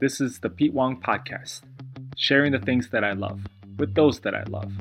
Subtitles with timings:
[0.00, 1.60] This is the Pete Wong Podcast,
[2.16, 3.42] sharing the things that I love
[3.76, 4.72] with those that I love.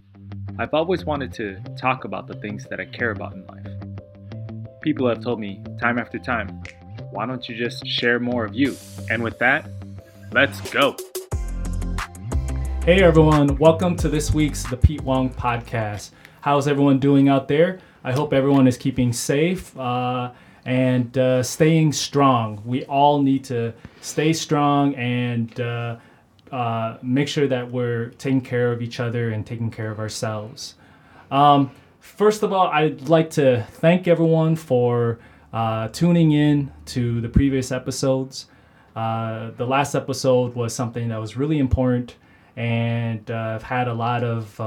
[0.57, 3.67] I've always wanted to talk about the things that I care about in life.
[4.81, 6.63] People have told me time after time,
[7.11, 8.77] why don't you just share more of you?
[9.09, 9.69] And with that,
[10.31, 10.95] let's go.
[12.85, 16.11] Hey everyone, welcome to this week's The Pete Wong Podcast.
[16.39, 17.79] How's everyone doing out there?
[18.05, 19.77] I hope everyone is keeping safe.
[19.77, 20.31] Uh,
[20.69, 22.61] and uh, staying strong.
[22.63, 25.97] We all need to stay strong and uh,
[26.51, 30.75] uh, make sure that we're taking care of each other and taking care of ourselves.
[31.31, 35.17] Um, first of all, I'd like to thank everyone for
[35.51, 38.45] uh, tuning in to the previous episodes.
[38.95, 42.15] Uh, the last episode was something that was really important,
[42.55, 44.59] and uh, I've had a lot of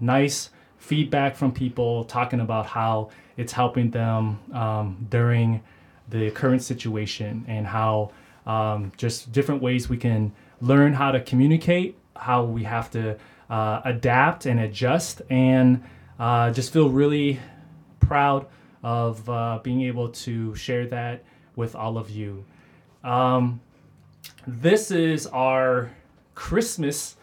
[0.00, 0.48] nice
[0.78, 3.10] feedback from people talking about how
[3.40, 5.62] it's helping them um, during
[6.10, 8.10] the current situation and how
[8.46, 13.16] um, just different ways we can learn how to communicate, how we have to
[13.48, 15.82] uh, adapt and adjust, and
[16.18, 17.40] uh, just feel really
[17.98, 18.46] proud
[18.82, 21.24] of uh, being able to share that
[21.56, 22.44] with all of you.
[23.02, 23.60] Um,
[24.46, 25.90] this is our
[26.34, 27.16] Christmas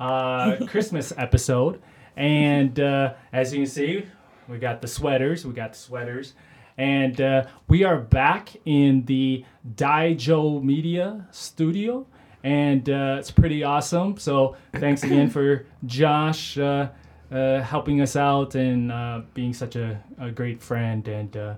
[0.00, 1.82] uh, Christmas episode,
[2.16, 4.06] and uh, as you can see,
[4.48, 5.46] we got the sweaters.
[5.46, 6.34] We got the sweaters.
[6.78, 12.06] And uh, we are back in the Daijo Media studio.
[12.44, 14.16] And uh, it's pretty awesome.
[14.16, 16.88] So thanks again for Josh uh,
[17.30, 21.06] uh, helping us out and uh, being such a, a, great friend.
[21.08, 21.54] And uh,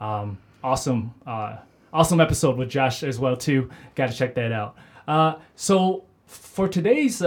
[0.00, 1.14] um, awesome,
[1.92, 3.70] awesome episode with Josh as well, too.
[3.94, 4.76] Got to check that out.
[5.54, 7.22] so for today's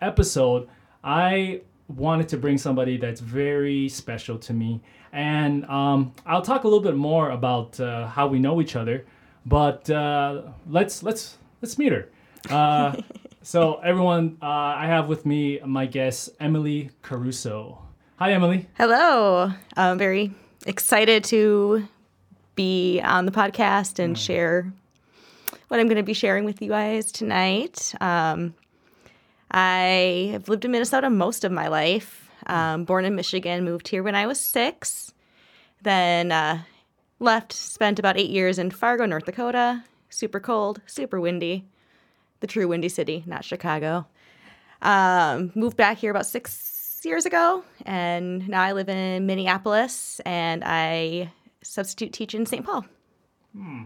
[0.00, 0.68] episode,
[1.02, 4.80] I wanted to bring somebody that's very special to me.
[5.12, 9.06] And um, I'll talk a little bit more about uh, how we know each other,
[9.46, 12.08] but uh, let's let's let's meet her.
[12.50, 12.96] Uh,
[13.42, 17.82] so everyone, uh, I have with me my guest Emily Caruso.
[18.16, 18.68] Hi, Emily.
[18.74, 19.52] Hello.
[19.76, 20.32] I'm very
[20.66, 21.88] excited to
[22.54, 24.18] be on the podcast and mm.
[24.18, 24.72] share
[25.68, 27.94] what I'm going to be sharing with you guys tonight.
[28.00, 28.54] Um,
[29.50, 32.30] I have lived in Minnesota most of my life.
[32.46, 35.12] Um, born in Michigan, moved here when I was six.
[35.82, 36.62] Then uh,
[37.18, 39.84] left, spent about eight years in Fargo, North Dakota.
[40.10, 41.66] Super cold, super windy.
[42.40, 44.06] The true windy city, not Chicago.
[44.80, 50.62] Um, moved back here about six years ago, and now I live in Minneapolis and
[50.64, 51.32] I
[51.62, 52.64] substitute teach in St.
[52.64, 52.84] Paul.
[53.56, 53.84] Hmm.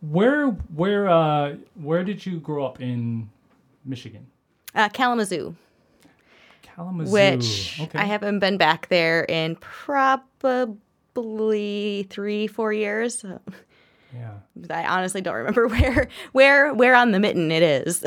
[0.00, 3.30] Where, where, uh, where did you grow up in
[3.84, 4.26] Michigan?
[4.74, 5.54] Uh, Kalamazoo.
[6.62, 7.12] Kalamazoo.
[7.12, 7.98] Which okay.
[7.98, 10.86] I haven't been back there in probably
[12.10, 13.20] three, four years.
[13.20, 13.40] So
[14.14, 14.34] yeah.
[14.70, 18.04] I honestly don't remember where, where, where on the mitten it is.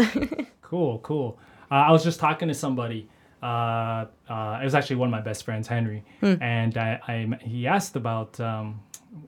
[0.62, 1.40] cool, cool.
[1.72, 3.10] Uh, I was just talking to somebody.
[3.42, 6.42] Uh, uh, it was actually one of my best friends, Henry, hmm.
[6.42, 8.80] and I, I, he asked about um,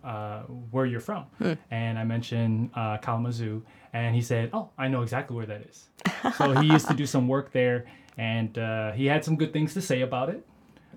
[0.03, 0.41] uh,
[0.71, 1.53] where you're from, hmm.
[1.69, 3.63] and I mentioned uh, Kalamazoo,
[3.93, 5.89] and he said, "Oh, I know exactly where that is."
[6.37, 7.85] so he used to do some work there,
[8.17, 10.45] and uh, he had some good things to say about it.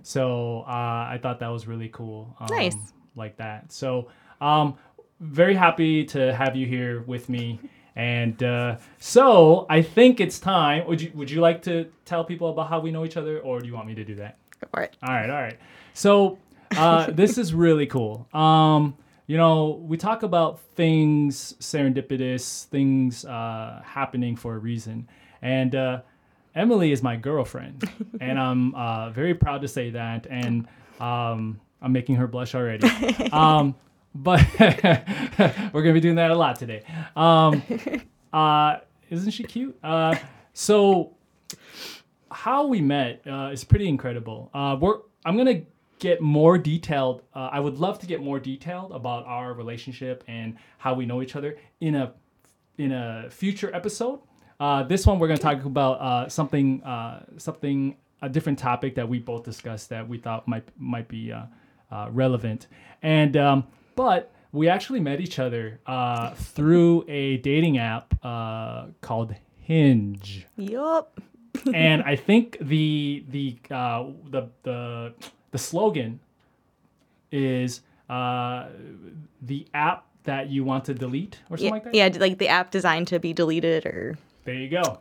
[0.02, 0.70] So uh,
[1.14, 2.36] I thought that was really cool.
[2.40, 2.76] Um, nice,
[3.14, 3.72] like that.
[3.72, 4.08] So
[4.40, 4.76] um,
[5.20, 7.60] very happy to have you here with me.
[7.94, 10.86] And uh, so I think it's time.
[10.86, 13.60] Would you Would you like to tell people about how we know each other, or
[13.60, 14.38] do you want me to do that?
[14.60, 14.96] Go for it.
[15.02, 15.58] All right, all right.
[15.94, 16.38] So
[16.76, 18.26] uh, this is really cool.
[18.32, 18.96] Um,
[19.32, 25.08] you know, we talk about things serendipitous, things uh, happening for a reason.
[25.40, 26.02] And uh,
[26.54, 27.82] Emily is my girlfriend,
[28.20, 30.26] and I'm uh, very proud to say that.
[30.28, 30.68] And
[31.00, 32.86] um, I'm making her blush already.
[33.32, 33.74] Um,
[34.14, 36.82] but we're gonna be doing that a lot today.
[37.16, 37.62] Um,
[38.34, 39.78] uh, isn't she cute?
[39.82, 40.14] Uh,
[40.52, 41.16] so
[42.30, 44.50] how we met uh, is pretty incredible.
[44.78, 45.62] we're I'm gonna
[46.02, 47.22] get more detailed.
[47.32, 51.22] Uh, I would love to get more detailed about our relationship and how we know
[51.22, 52.12] each other in a
[52.76, 54.18] in a future episode.
[54.58, 58.96] Uh, this one we're going to talk about uh, something uh, something a different topic
[58.96, 61.44] that we both discussed that we thought might might be uh,
[61.92, 62.66] uh, relevant.
[63.00, 65.78] And um, but we actually met each other
[66.34, 68.20] through a dating app
[69.00, 70.46] called Hinge.
[70.56, 71.20] Yup.
[71.74, 75.14] and I think the the the the
[75.52, 76.18] the slogan
[77.30, 78.68] is uh,
[79.40, 81.94] the app that you want to delete or something yeah, like that.
[81.94, 84.18] Yeah, like the app designed to be deleted or.
[84.44, 84.98] There you go.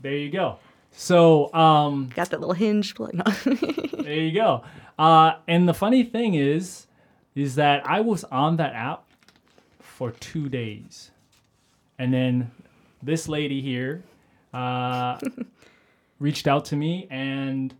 [0.00, 0.58] There you go.
[0.90, 2.94] So um, got that little hinge.
[2.98, 3.24] No.
[3.24, 4.64] there you go.
[4.98, 6.86] Uh, and the funny thing is,
[7.34, 9.04] is that I was on that app
[9.80, 11.10] for two days,
[11.98, 12.50] and then
[13.02, 14.02] this lady here
[14.52, 15.18] uh,
[16.18, 17.74] reached out to me and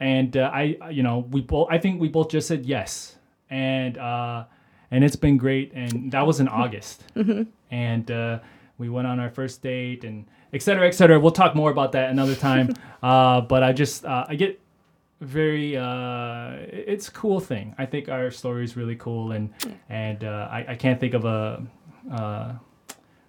[0.00, 3.16] and uh, I you know we both I think we both just said yes.
[3.50, 4.44] And uh,
[4.90, 5.72] and it's been great.
[5.74, 7.04] And that was in August.
[7.70, 8.38] And uh,
[8.78, 10.24] we went on our first date and
[10.54, 11.20] et cetera et cetera.
[11.20, 12.74] We'll talk more about that another time.
[13.00, 14.60] Uh, but I just uh, I get
[15.20, 17.76] very uh, it's a cool thing.
[17.78, 19.30] I think our story is really cool.
[19.30, 19.54] And
[19.88, 21.62] and uh, I, I can't think of a
[22.10, 22.54] uh,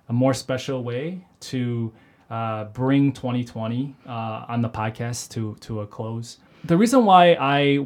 [0.07, 1.93] a more special way to
[2.31, 6.39] uh, bring 2020 uh, on the podcast to to a close.
[6.65, 7.85] The reason why I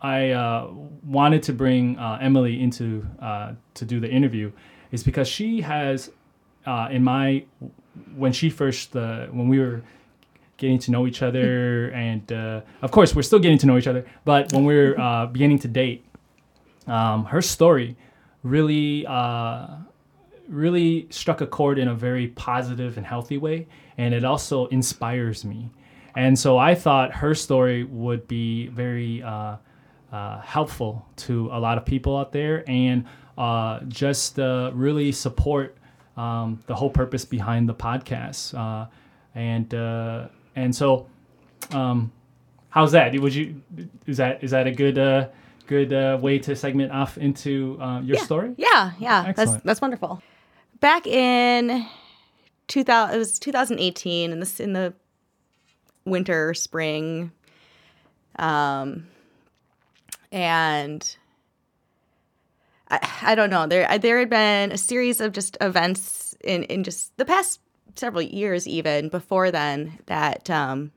[0.00, 0.70] I uh,
[1.04, 4.52] wanted to bring uh, Emily into uh, to do the interview
[4.92, 6.10] is because she has
[6.66, 7.44] uh, in my
[8.14, 9.82] when she first uh, when we were
[10.56, 13.86] getting to know each other and uh, of course we're still getting to know each
[13.86, 16.04] other but when we were uh, beginning to date
[16.86, 17.96] um, her story
[18.42, 19.66] really uh,
[20.48, 23.66] really struck a chord in a very positive and healthy way
[23.96, 25.70] and it also inspires me
[26.18, 29.56] and so i thought her story would be very uh,
[30.12, 33.04] uh, helpful to a lot of people out there and
[33.36, 35.76] uh, just uh, really support
[36.16, 38.86] um, the whole purpose behind the podcast uh,
[39.34, 40.26] and uh,
[40.56, 41.06] and so
[41.70, 42.10] um,
[42.70, 43.62] how's that would you
[44.06, 45.28] is that is that a good uh,
[45.68, 48.24] good uh, way to segment off into uh, your yeah.
[48.24, 49.64] story Yeah, yeah, that's Excellent.
[49.64, 50.22] that's wonderful.
[50.80, 51.86] Back in
[52.68, 54.94] 2000, it was 2018, in this in the
[56.10, 57.32] winter, spring,
[58.38, 59.06] um,
[60.30, 61.16] and
[62.90, 63.66] I, I don't know.
[63.66, 67.60] There there had been a series of just events in in just the past
[67.96, 70.92] several years, even before then, that um,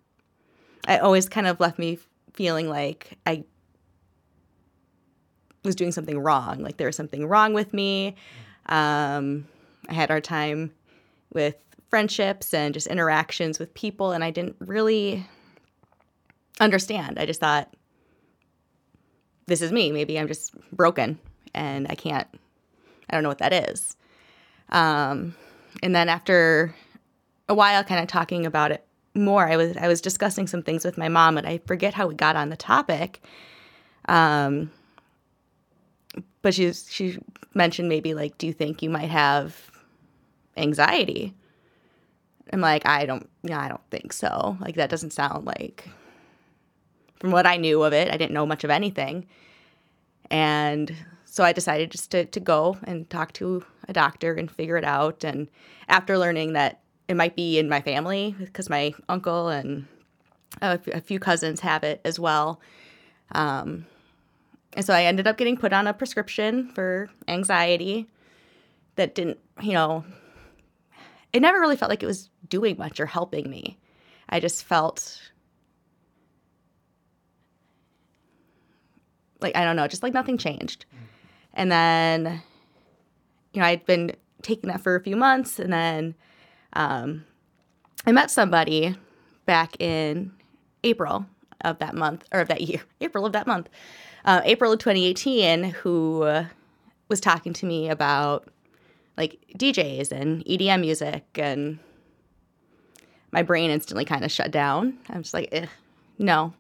[0.87, 1.99] I always kind of left me
[2.33, 3.43] feeling like I
[5.63, 6.59] was doing something wrong.
[6.59, 8.15] Like there was something wrong with me.
[8.67, 9.47] Um,
[9.89, 10.71] I had hard time
[11.33, 11.55] with
[11.91, 15.27] friendships and just interactions with people, and I didn't really
[16.59, 17.19] understand.
[17.19, 17.71] I just thought,
[19.45, 19.91] this is me.
[19.91, 21.19] Maybe I'm just broken
[21.53, 22.27] and I can't,
[23.09, 23.97] I don't know what that is.
[24.69, 25.35] Um,
[25.83, 26.73] and then after
[27.49, 30.85] a while, kind of talking about it more, I was I was discussing some things
[30.85, 33.21] with my mom, and I forget how we got on the topic.
[34.07, 34.71] Um,
[36.41, 37.19] but she she
[37.53, 39.69] mentioned maybe like, do you think you might have
[40.55, 41.33] anxiety?
[42.53, 44.57] I'm like, I don't, yeah, I don't think so.
[44.59, 45.87] Like that doesn't sound like.
[47.19, 49.27] From what I knew of it, I didn't know much of anything,
[50.31, 50.91] and
[51.25, 54.83] so I decided just to to go and talk to a doctor and figure it
[54.83, 55.23] out.
[55.23, 55.47] And
[55.87, 59.85] after learning that it might be in my family because my uncle and
[60.61, 62.59] a few cousins have it as well.
[63.33, 63.85] Um,
[64.73, 68.07] and so I ended up getting put on a prescription for anxiety
[68.95, 70.05] that didn't, you know,
[71.33, 73.79] it never really felt like it was doing much or helping me.
[74.29, 75.19] I just felt
[79.41, 80.85] like, I don't know, just like nothing changed.
[81.55, 82.43] And then,
[83.53, 84.11] you know, I'd been
[84.43, 86.13] taking that for a few months and then
[86.73, 87.25] um,
[88.05, 88.95] I met somebody
[89.45, 90.31] back in
[90.83, 91.25] April
[91.61, 93.69] of that month or of that year, April of that month,
[94.25, 96.45] uh, April of 2018, who uh,
[97.07, 98.47] was talking to me about
[99.17, 101.79] like DJs and EDM music, and
[103.31, 104.97] my brain instantly kind of shut down.
[105.09, 105.67] I'm just like, eh,
[106.17, 106.53] no,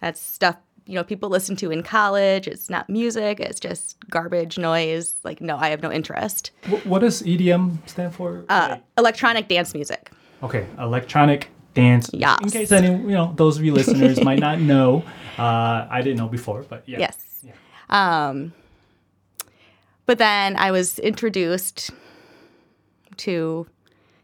[0.00, 0.56] that's stuff
[0.88, 2.46] you know people listen to in college.
[2.46, 3.40] It's not music.
[3.40, 5.16] It's just garbage noise.
[5.24, 6.52] Like, no, I have no interest.
[6.84, 8.44] What does EDM stand for?
[8.48, 10.10] Uh, Like- electronic dance music.
[10.42, 12.08] Okay, electronic dance.
[12.12, 12.36] Yeah.
[12.40, 15.02] In case any, you know, those of you listeners might not know,
[15.38, 16.98] uh, I didn't know before, but yeah.
[17.00, 17.44] Yes.
[17.90, 18.52] Um,
[20.06, 21.90] but then I was introduced
[23.18, 23.66] to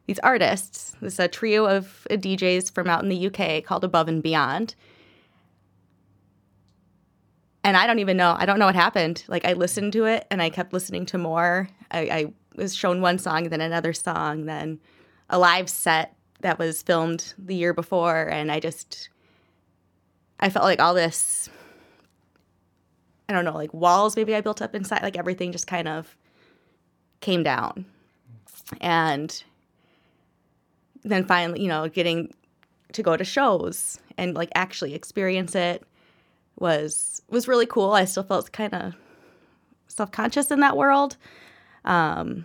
[0.06, 0.96] these artists.
[1.00, 4.74] This a trio of DJs from out in the UK called Above and Beyond.
[7.64, 8.34] And I don't even know.
[8.36, 9.24] I don't know what happened.
[9.28, 11.68] Like I listened to it and I kept listening to more.
[11.90, 14.80] I, I was shown one song, then another song, then
[15.30, 19.08] a live set that was filmed the year before, and I just
[20.40, 21.48] I felt like all this
[23.28, 26.16] I don't know, like walls maybe I built up inside, like everything just kind of
[27.20, 27.86] came down.
[28.80, 29.42] And
[31.04, 32.32] then finally, you know, getting
[32.92, 35.82] to go to shows and like actually experience it
[36.58, 37.92] was was really cool.
[37.92, 38.94] I still felt kind of
[39.88, 41.16] self-conscious in that world.
[41.84, 42.44] Um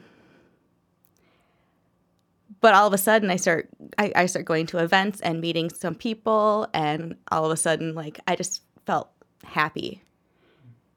[2.59, 5.69] but all of a sudden I start I, I start going to events and meeting
[5.69, 9.09] some people and all of a sudden like I just felt
[9.43, 10.01] happy.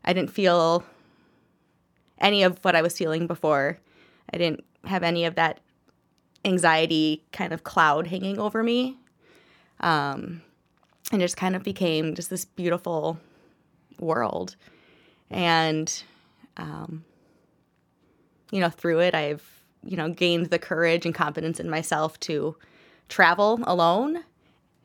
[0.04, 0.84] I didn't feel
[2.18, 3.78] any of what I was feeling before.
[4.32, 5.60] I didn't have any of that
[6.44, 8.96] anxiety kind of cloud hanging over me.
[9.80, 10.42] Um,
[11.12, 13.18] and just kind of became just this beautiful
[13.98, 14.56] world.
[15.30, 16.02] And,
[16.56, 17.04] um,
[18.50, 19.42] you know, through it, I've,
[19.82, 22.56] you know, gained the courage and confidence in myself to
[23.08, 24.24] travel alone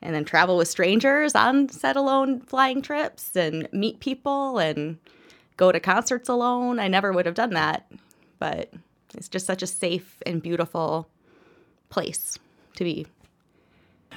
[0.02, 4.98] and then travel with strangers on set alone flying trips and meet people and
[5.56, 6.78] go to concerts alone.
[6.78, 7.90] I never would have done that,
[8.38, 8.72] but
[9.14, 11.08] it's just such a safe and beautiful
[11.88, 12.38] place
[12.76, 13.06] to be.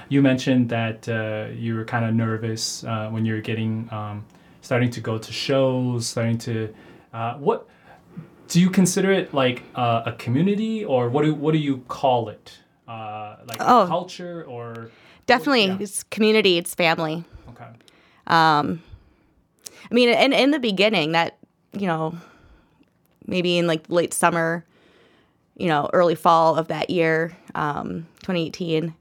[0.08, 4.24] You mentioned that uh, you were kind of nervous uh, when you were getting um,
[4.60, 6.74] starting to go to shows, starting to
[7.12, 7.66] uh, what
[8.48, 12.28] do you consider it like uh, a community or what do what do you call
[12.28, 12.58] it?
[12.88, 13.86] Uh, like Oh.
[13.86, 14.90] culture or
[15.26, 15.76] Definitely, Yeah.
[15.78, 17.22] it's community, it's family.
[17.50, 17.68] okay.
[18.26, 18.82] Um,
[19.90, 21.36] I mean, in in the beginning, that
[21.72, 22.16] you know,
[23.26, 24.64] maybe in like late summer,
[25.60, 28.94] you know, early fall of that year, um, 2018,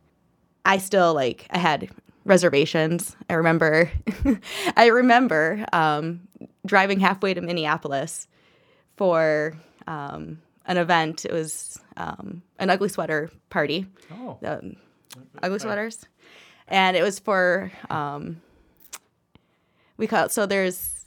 [0.66, 1.90] I still like I had
[2.26, 3.16] reservations.
[3.30, 3.90] I remember,
[4.78, 6.20] I remember um,
[6.66, 8.28] driving halfway to Minneapolis
[8.98, 9.56] for
[9.88, 11.24] um, an event.
[11.24, 14.38] It was um, an ugly sweater party Oh,
[15.42, 16.06] ugly sweaters,
[16.68, 18.42] and it was for um,
[19.96, 21.06] we call it so there's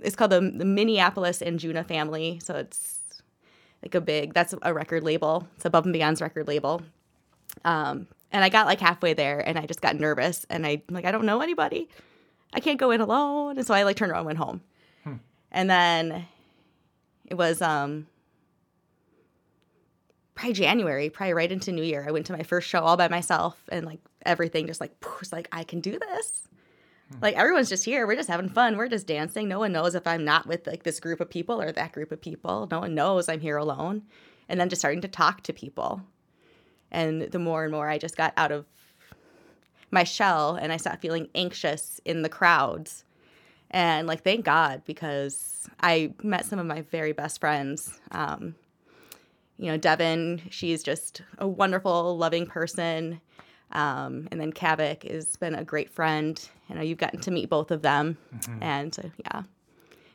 [0.00, 2.38] it's called the, the Minneapolis Anjuna family.
[2.42, 2.98] So it's
[3.84, 5.46] like a big that's a record label.
[5.56, 6.82] It's Above and Beyond's record label.
[7.64, 11.04] Um, and I got like halfway there, and I just got nervous, and I like
[11.04, 11.88] I don't know anybody.
[12.52, 14.62] I can't go in alone, and so I like turned around and went home.
[15.52, 16.26] And then
[17.26, 18.06] it was um
[20.34, 22.04] probably January, probably right into New Year.
[22.08, 25.32] I went to my first show all by myself, and like everything just like was
[25.32, 26.48] like I can do this.
[27.20, 28.06] Like everyone's just here.
[28.06, 28.76] We're just having fun.
[28.76, 29.48] We're just dancing.
[29.48, 32.12] No one knows if I'm not with like this group of people or that group
[32.12, 32.66] of people.
[32.70, 34.02] No one knows I'm here alone.
[34.48, 36.02] And then just starting to talk to people.
[36.90, 38.66] And the more and more I just got out of
[39.90, 43.04] my shell and I stopped feeling anxious in the crowds.
[43.70, 47.98] And like, thank God, because I met some of my very best friends.
[48.12, 48.54] Um,
[49.56, 53.20] you know, Devin, she's just a wonderful, loving person.
[53.74, 56.40] Um, and then Kavik has been a great friend.
[56.68, 58.16] You know, you've gotten to meet both of them,
[58.60, 59.42] and uh, yeah,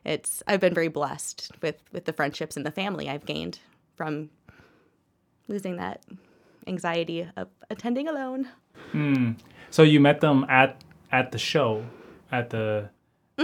[0.05, 3.59] it's I've been very blessed with with the friendships and the family I've gained
[3.95, 4.29] from
[5.47, 6.01] losing that
[6.67, 8.47] anxiety of attending alone.
[9.69, 11.83] so you met them at at the show,
[12.31, 12.89] at the
[13.37, 13.43] uh,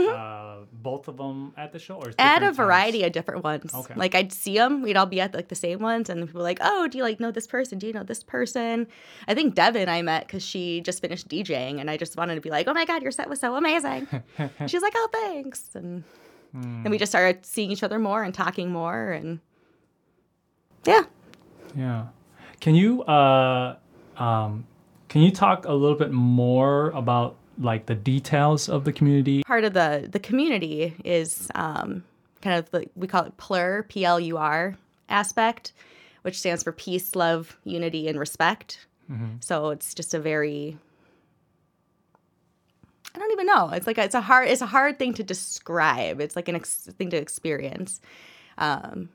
[0.86, 2.12] both of them at the show, or.
[2.20, 2.58] At a times?
[2.58, 3.74] variety of different ones.
[3.74, 3.96] Okay.
[3.96, 6.44] Like I'd see them, we'd all be at like the same ones, and people were
[6.44, 7.80] like, "Oh, do you like know this person?
[7.80, 8.86] Do you know this person?"
[9.27, 12.42] I think Devin I met because she just finished DJing, and I just wanted to
[12.42, 14.08] be like, "Oh my god, your set was so amazing."
[14.68, 16.04] She's like, "Oh, thanks," and
[16.54, 19.39] then we just started seeing each other more and talking more, and
[20.86, 21.04] yeah.
[21.75, 22.06] Yeah.
[22.62, 23.77] Can you uh,
[24.18, 24.68] um,
[25.10, 29.43] can you talk a little bit more about like the details of the community?
[29.43, 32.03] part of the the community is um,
[32.41, 34.75] kind of the we call it plur p l u r
[35.09, 35.74] aspect,
[36.24, 38.88] which stands for peace, love, unity, and respect.
[39.39, 40.77] So it's just a very
[43.13, 43.69] I don't even know.
[43.69, 46.19] It's like it's a hard it's a hard thing to describe.
[46.19, 48.01] It's like an ex- thing to experience.
[48.57, 49.09] Um,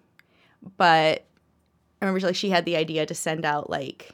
[0.77, 1.25] but
[2.01, 4.11] I remember like she had the idea to send out like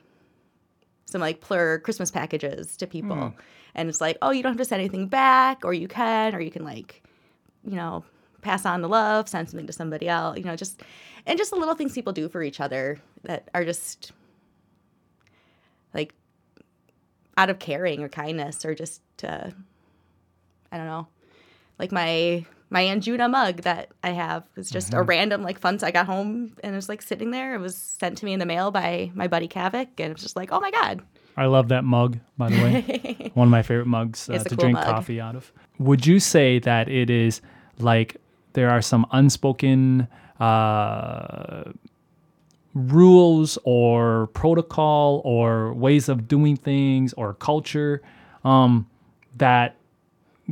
[1.04, 3.34] some like plur Christmas packages to people.
[3.76, 6.40] And it's like, oh, you don't have to send anything back, or you can, or
[6.40, 7.04] you can like,
[7.62, 8.04] you know,
[8.40, 10.82] pass on the love, send something to somebody else, you know, just
[11.26, 14.12] and just the little things people do for each other that are just
[15.92, 16.14] like
[17.36, 19.52] out of caring or kindness or just to
[20.72, 21.06] I don't know.
[21.78, 25.06] Like my my Anjuna mug that I have was just a mm-hmm.
[25.06, 25.78] random like fun.
[25.82, 27.54] I got home and it was like sitting there.
[27.54, 30.22] It was sent to me in the mail by my buddy Kavik, and it was
[30.22, 31.02] just like, oh my god,
[31.36, 33.30] I love that mug, by the way.
[33.34, 34.84] One of my favorite mugs uh, to cool drink mug.
[34.84, 35.52] coffee out of.
[35.78, 37.42] Would you say that it is
[37.78, 38.16] like
[38.54, 40.08] there are some unspoken
[40.40, 41.64] uh,
[42.74, 48.02] rules or protocol or ways of doing things or culture
[48.44, 48.88] um,
[49.36, 49.76] that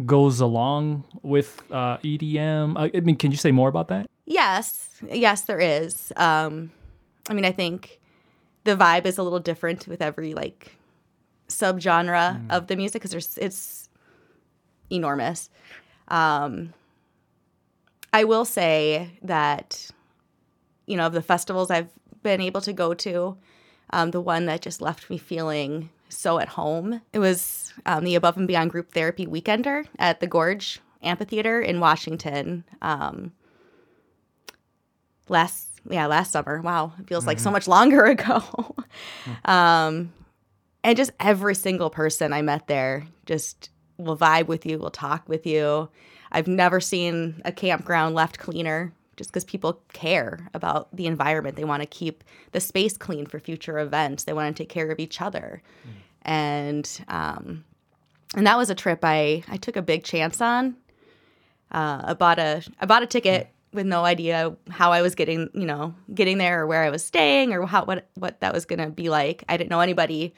[0.04, 2.76] goes along with uh, EDM?
[2.76, 4.10] I I mean, can you say more about that?
[4.26, 6.12] Yes, yes, there is.
[6.16, 6.72] Um,
[7.28, 8.00] I mean, I think
[8.64, 10.76] the vibe is a little different with every like
[11.48, 13.88] subgenre of the music because there's it's
[14.90, 15.50] enormous.
[16.08, 16.72] Um,
[18.12, 19.90] I will say that
[20.86, 21.90] you know of the festivals I've
[22.22, 23.36] been able to go to,
[23.90, 27.02] um, the one that just left me feeling so at home.
[27.12, 31.80] It was um, the Above and Beyond Group Therapy Weekender at the Gorge Amphitheater in
[31.80, 32.64] Washington.
[32.80, 33.32] Um,
[35.28, 36.60] last yeah, last summer.
[36.60, 38.42] Wow, it feels like so much longer ago.
[39.44, 40.12] um,
[40.82, 45.28] and just every single person I met there just will vibe with you, will talk
[45.28, 45.88] with you.
[46.32, 51.56] I've never seen a campground left cleaner just because people care about the environment.
[51.56, 54.24] They want to keep the space clean for future events.
[54.24, 55.62] They want to take care of each other.
[55.86, 55.90] Mm.
[56.22, 57.64] And um,
[58.34, 60.76] and that was a trip I, I took a big chance on.
[61.70, 65.50] Uh, I bought a I bought a ticket with no idea how I was getting
[65.52, 68.64] you know getting there or where I was staying or how what what that was
[68.64, 69.44] gonna be like.
[69.48, 70.32] I didn't know anybody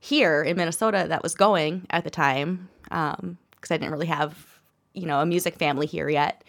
[0.00, 3.38] here in Minnesota that was going at the time because um,
[3.70, 4.60] I didn't really have
[4.92, 6.44] you know a music family here yet.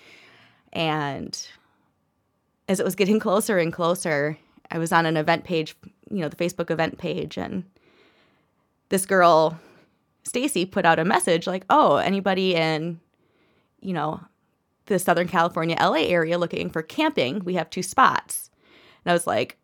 [0.73, 1.47] And
[2.67, 4.37] as it was getting closer and closer,
[4.71, 5.75] I was on an event page,
[6.09, 7.63] you know, the Facebook event page, and
[8.89, 9.59] this girl,
[10.23, 12.99] Stacy, put out a message like, "Oh, anybody in,
[13.81, 14.19] you know,
[14.85, 17.43] the Southern California, LA area looking for camping?
[17.43, 18.49] We have two spots."
[19.03, 19.57] And I was like,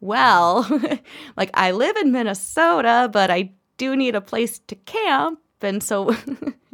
[0.00, 0.68] "Well,
[1.36, 6.14] like I live in Minnesota, but I do need a place to camp." And so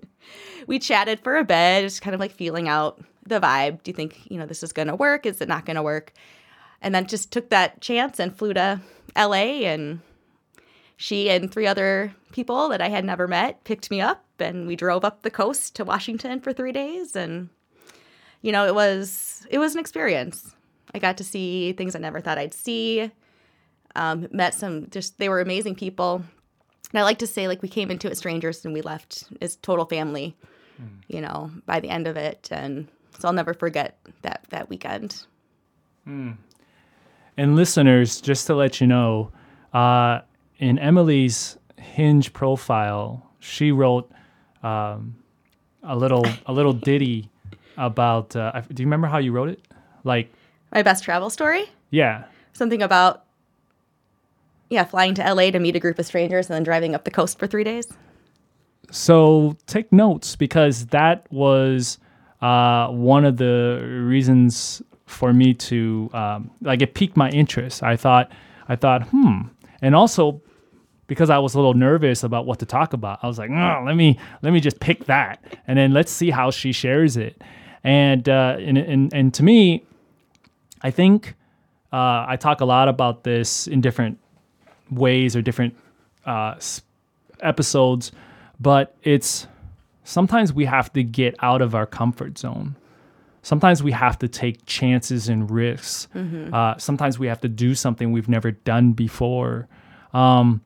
[0.67, 3.83] we chatted for a bit, just kind of like feeling out the vibe.
[3.83, 5.27] Do you think, you know, this is going to work?
[5.27, 6.13] Is it not going to work?
[6.81, 8.81] And then just took that chance and flew to
[9.17, 10.01] LA and
[10.97, 14.77] she and three other people that I had never met picked me up and we
[14.77, 17.49] drove up the coast to Washington for 3 days and
[18.43, 20.55] you know, it was it was an experience.
[20.95, 23.11] I got to see things I never thought I'd see.
[23.95, 26.25] Um, met some just they were amazing people.
[26.91, 29.57] And I like to say like we came into it strangers and we left as
[29.57, 30.37] total family.
[30.81, 30.89] Mm.
[31.07, 35.25] You know, by the end of it and so I'll never forget that that weekend.
[36.07, 36.37] Mm.
[37.37, 39.33] And listeners, just to let you know,
[39.73, 40.21] uh,
[40.59, 44.11] in Emily's Hinge profile, she wrote
[44.63, 45.17] um,
[45.83, 47.31] a little a little ditty
[47.77, 48.35] about.
[48.37, 49.61] Uh, do you remember how you wrote it?
[50.05, 50.33] Like
[50.73, 51.67] my best travel story.
[51.91, 52.25] Yeah.
[52.53, 53.25] Something about
[54.73, 57.11] yeah, flying to LA to meet a group of strangers and then driving up the
[57.11, 57.87] coast for three days.
[58.91, 61.99] So take notes because that was
[62.41, 67.83] uh, one of the reasons for me to um, like it piqued my interest.
[67.83, 68.33] I thought,
[68.69, 69.43] I thought, hmm,
[69.83, 70.41] and also
[71.13, 73.83] because I was a little nervous about what to talk about, I was like, oh,
[73.85, 77.43] let me let me just pick that, and then let's see how she shares it.
[77.85, 79.85] And uh, and, and and to me,
[80.81, 81.35] I think
[81.93, 84.19] uh, I talk a lot about this in different
[84.91, 85.77] ways or different
[86.25, 86.55] uh,
[87.43, 88.13] episodes,
[88.59, 89.47] but it's
[90.05, 92.75] sometimes we have to get out of our comfort zone.
[93.43, 96.09] Sometimes we have to take chances and risks.
[96.15, 96.55] Mm-hmm.
[96.55, 99.69] Uh, sometimes we have to do something we've never done before
[100.15, 100.63] um,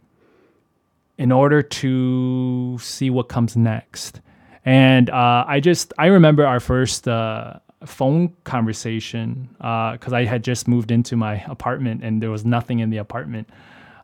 [1.19, 4.21] in order to see what comes next.
[4.65, 10.43] And uh, I just, I remember our first uh, phone conversation because uh, I had
[10.43, 13.49] just moved into my apartment and there was nothing in the apartment.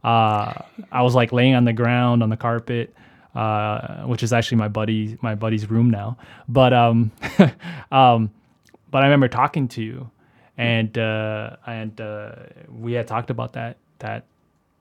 [0.05, 2.95] Uh, I was like laying on the ground on the carpet
[3.35, 6.19] uh, which is actually my buddy my buddy's room now.
[6.49, 7.11] But um,
[7.93, 8.31] um,
[8.91, 10.11] but I remember talking to you,
[10.59, 12.33] and uh, and uh,
[12.69, 14.27] we had talked about that that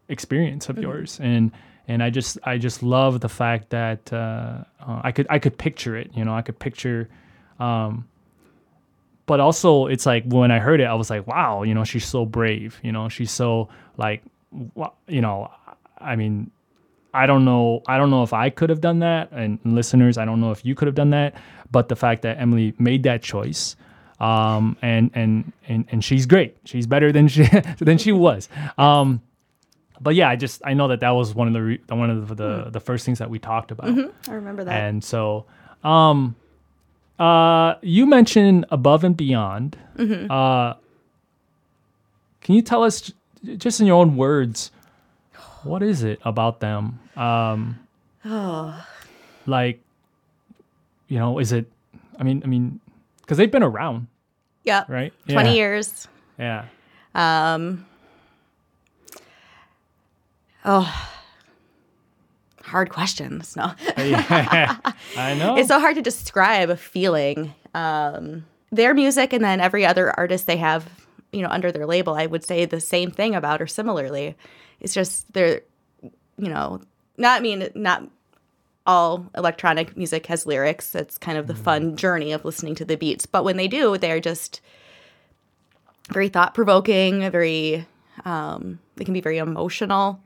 [0.10, 0.84] experience of mm-hmm.
[0.84, 1.52] yours, and
[1.92, 5.58] and I just I just love the fact that uh, uh, I could I could
[5.58, 6.12] picture it.
[6.14, 7.10] You know, I could picture.
[7.60, 8.08] Um,
[9.26, 12.06] but also, it's like when I heard it, I was like, "Wow!" You know, she's
[12.06, 12.80] so brave.
[12.82, 14.24] You know, she's so like,
[15.08, 15.52] you know,
[15.98, 16.50] I mean,
[17.14, 17.82] I don't know.
[17.88, 20.64] I don't know if I could have done that, and listeners, I don't know if
[20.66, 21.36] you could have done that.
[21.72, 23.76] But the fact that Emily made that choice,
[24.22, 26.56] um, and and and and she's great.
[26.64, 27.50] She's better than she
[27.80, 28.48] than she was.
[28.78, 29.22] Um,
[30.02, 32.28] but yeah, I just I know that that was one of the re- one of
[32.28, 32.70] the the, mm-hmm.
[32.72, 33.88] the, first things that we talked about.
[33.88, 34.32] Mm-hmm.
[34.32, 34.74] I remember that.
[34.74, 35.46] And so,
[35.84, 36.36] um,
[37.20, 39.78] uh, you mentioned above and beyond.
[39.98, 40.32] Mm-hmm.
[40.32, 40.74] Uh,
[42.42, 43.12] can you tell us
[43.58, 44.72] just in your own words?
[45.64, 47.00] What is it about them?
[47.16, 47.80] Um,
[48.26, 48.86] oh.
[49.48, 49.82] Like,
[51.08, 51.66] you know, is it?
[52.20, 52.80] I mean, I mean,
[53.22, 54.06] because they've been around.
[54.64, 54.84] Yeah.
[54.88, 55.12] Right.
[55.28, 55.56] Twenty yeah.
[55.56, 56.08] years.
[56.38, 56.66] Yeah.
[57.16, 57.88] Um.
[60.66, 61.08] Oh.
[62.64, 63.56] Hard questions.
[63.56, 63.74] No.
[63.98, 64.78] yeah,
[65.18, 65.58] I know.
[65.58, 67.54] It's so hard to describe a feeling.
[67.74, 70.88] Um, their music and then every other artist they have,
[71.32, 74.36] you know, under their label, I would say the same thing about or similarly.
[74.80, 75.62] It's just they're,
[76.02, 76.82] you know,
[77.18, 78.04] not I mean not
[78.86, 80.96] all electronic music has lyrics.
[80.96, 81.64] It's kind of the mm-hmm.
[81.64, 83.26] fun journey of listening to the beats.
[83.26, 84.62] But when they do, they're just
[86.10, 87.86] very thought provoking, very
[88.26, 90.22] um, they can be very emotional.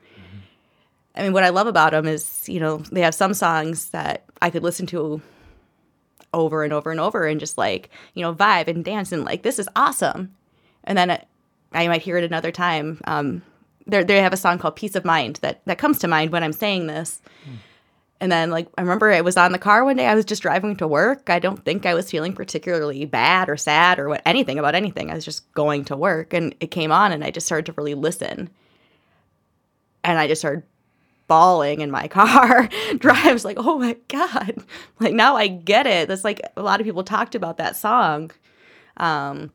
[1.15, 4.25] I mean, what I love about them is, you know, they have some songs that
[4.41, 5.21] I could listen to
[6.34, 9.43] over and over and over and just like, you know, vibe and dance and like,
[9.43, 10.36] this is awesome.
[10.84, 11.28] and then it,
[11.73, 13.01] I might hear it another time.
[13.06, 13.41] Um,
[13.88, 16.54] they have a song called "Peace of Mind" that that comes to mind when I'm
[16.54, 17.21] saying this.
[18.21, 20.08] And then, like, I remember I was on the car one day.
[20.08, 21.30] I was just driving to work.
[21.30, 25.12] I don't think I was feeling particularly bad or sad or what anything about anything.
[25.12, 27.73] I was just going to work, and it came on, and I just started to
[27.73, 28.49] really listen.
[30.04, 30.63] And I just started
[31.27, 32.69] bawling in my car.
[32.97, 34.63] Drive I was like, oh my god!
[34.99, 36.07] Like now I get it.
[36.07, 38.31] That's like a lot of people talked about that song,
[38.97, 39.51] um,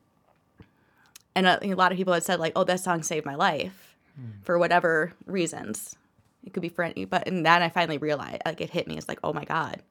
[1.35, 3.95] and a, a lot of people had said like, oh, that song saved my life
[4.43, 5.95] for whatever reasons.
[6.43, 8.97] It could be for any, but and then I finally realized, like, it hit me.
[8.97, 9.81] It's like, oh my god,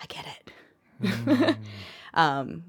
[0.00, 1.56] I get it.
[2.14, 2.64] um,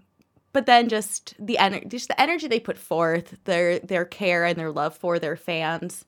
[0.53, 4.57] but then just the energy, just the energy they put forth, their their care and
[4.57, 6.05] their love for their fans.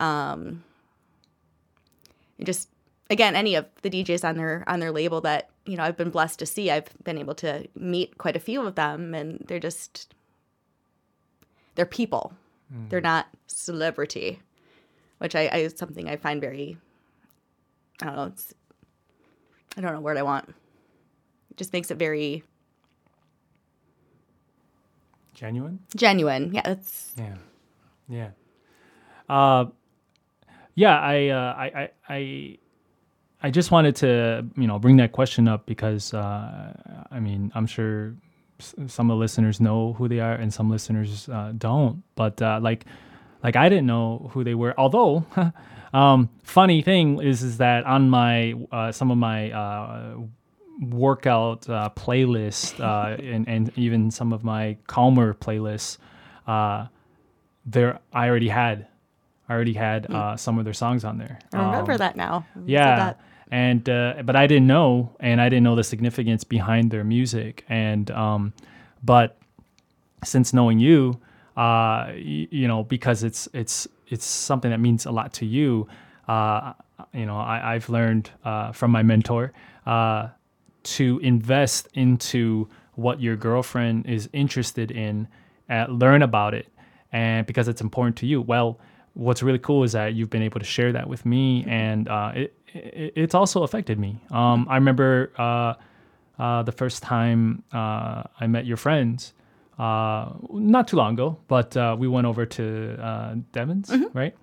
[0.00, 0.64] Um,
[2.38, 2.68] and just
[3.10, 6.10] again, any of the DJs on their on their label that you know I've been
[6.10, 6.70] blessed to see.
[6.70, 10.14] I've been able to meet quite a few of them, and they're just
[11.74, 12.32] they're people.
[12.88, 14.40] They're not celebrity,
[15.18, 16.76] which I, I is something I find very
[18.02, 18.24] I don't know.
[18.24, 18.52] It's,
[19.76, 20.48] I don't know what I want.
[21.50, 22.42] It just makes it very
[25.34, 25.80] Genuine.
[25.96, 26.52] genuine.
[26.52, 27.36] Yeah, that's Yeah,
[28.08, 28.30] yeah,
[29.28, 29.66] uh,
[30.74, 30.98] yeah.
[30.98, 32.58] I, uh, I, I, I,
[33.42, 37.66] I just wanted to, you know, bring that question up because, uh, I mean, I'm
[37.66, 38.14] sure
[38.60, 42.02] s- some of the listeners know who they are, and some listeners uh, don't.
[42.16, 42.86] But uh, like,
[43.42, 44.74] like I didn't know who they were.
[44.78, 45.26] Although,
[45.94, 50.16] um, funny thing is, is that on my uh, some of my uh,
[50.80, 55.98] workout uh, playlist uh, and and even some of my calmer playlists,
[56.46, 56.86] uh,
[57.66, 58.86] there I already had,
[59.48, 61.38] I already had uh, some of their songs on there.
[61.52, 62.46] I remember Um, that now.
[62.56, 63.20] You yeah that.
[63.50, 67.64] and uh, but i didn't know and i didn't know the significance behind their music
[67.68, 68.52] and um
[69.02, 69.36] but
[70.24, 71.20] since knowing you
[71.56, 75.86] uh y- you know because it's it's it's something that means a lot to you
[76.28, 76.72] uh
[77.12, 79.52] you know I, i've learned uh from my mentor
[79.86, 80.28] uh
[80.96, 85.28] to invest into what your girlfriend is interested in
[85.70, 86.68] uh, learn about it
[87.12, 88.78] and because it's important to you well
[89.14, 92.32] what's really cool is that you've been able to share that with me and uh,
[92.34, 94.20] it, it it's also affected me.
[94.30, 95.74] Um, i remember uh,
[96.38, 99.32] uh, the first time uh, i met your friends
[99.78, 104.34] uh, not too long ago but uh, we went over to uh, Devin's right?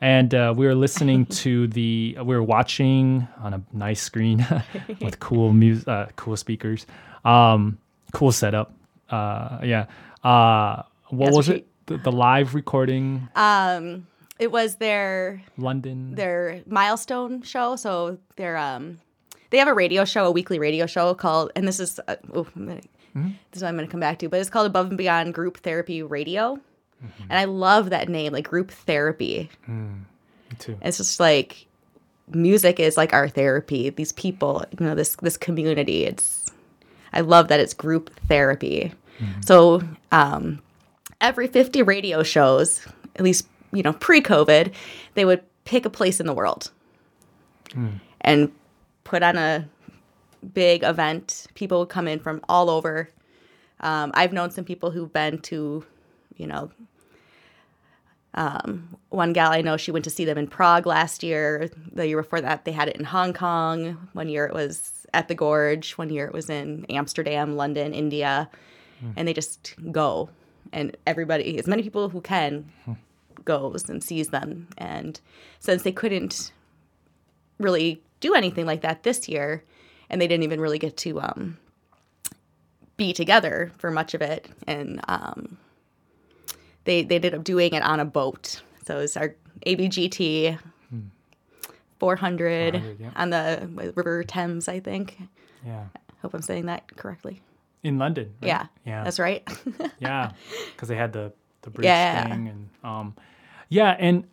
[0.00, 4.46] And uh, we were listening to the we were watching on a nice screen
[5.00, 6.84] with cool music uh, cool speakers.
[7.24, 7.78] Um,
[8.12, 8.74] cool setup.
[9.08, 9.86] Uh, yeah.
[10.22, 11.66] Uh, what That's was it?
[11.86, 13.28] the, the live recording?
[13.34, 14.06] Um,
[14.38, 17.76] it was their london their milestone show.
[17.76, 19.00] So they're um,
[19.50, 22.46] they have a radio show, a weekly radio show called, and this is uh, oh,
[22.56, 22.80] I'm gonna,
[23.14, 25.34] this is what I'm going to come back to, but it's called Above and Beyond
[25.34, 26.58] Group Therapy Radio,
[27.28, 29.50] and I love that name, like group therapy.
[29.68, 30.04] Me
[30.58, 31.66] too It's just like
[32.32, 33.90] music is like our therapy.
[33.90, 36.04] These people, you know, this this community.
[36.04, 36.50] It's
[37.12, 38.92] I love that it's group therapy.
[39.42, 40.60] So um,
[41.20, 44.72] every 50 radio shows, at least you know pre-COVID,
[45.14, 46.70] they would pick a place in the world
[48.20, 48.52] and
[49.04, 49.68] put on a
[50.52, 51.46] big event.
[51.54, 53.08] People would come in from all over.
[53.80, 55.84] Um, I've known some people who've been to,
[56.36, 56.70] you know,
[58.34, 61.70] um, one gal I know, she went to see them in Prague last year.
[61.92, 64.08] The year before that, they had it in Hong Kong.
[64.12, 65.92] One year it was at the Gorge.
[65.92, 68.48] One year it was in Amsterdam, London, India.
[69.16, 70.30] And they just go.
[70.72, 72.72] And everybody, as many people who can,
[73.44, 74.68] goes and sees them.
[74.78, 75.20] And
[75.60, 76.52] since they couldn't
[77.58, 79.64] really do anything like that this year,
[80.10, 81.58] and they didn't even really get to um,
[82.96, 85.56] be together for much of it, and um,
[86.84, 88.62] they they ended up doing it on a boat.
[88.86, 89.34] So it's our
[89.66, 90.58] ABGT
[91.98, 93.10] 400 400, yeah.
[93.16, 95.18] on the River Thames, I think.
[95.64, 97.42] yeah I Hope I'm saying that correctly.
[97.82, 98.48] in london right?
[98.48, 99.46] Yeah, yeah that's right.
[99.98, 100.32] yeah
[100.74, 101.32] because they had the
[101.64, 102.28] the bridge Yeah.
[102.28, 103.14] thing and um
[103.68, 104.24] yeah and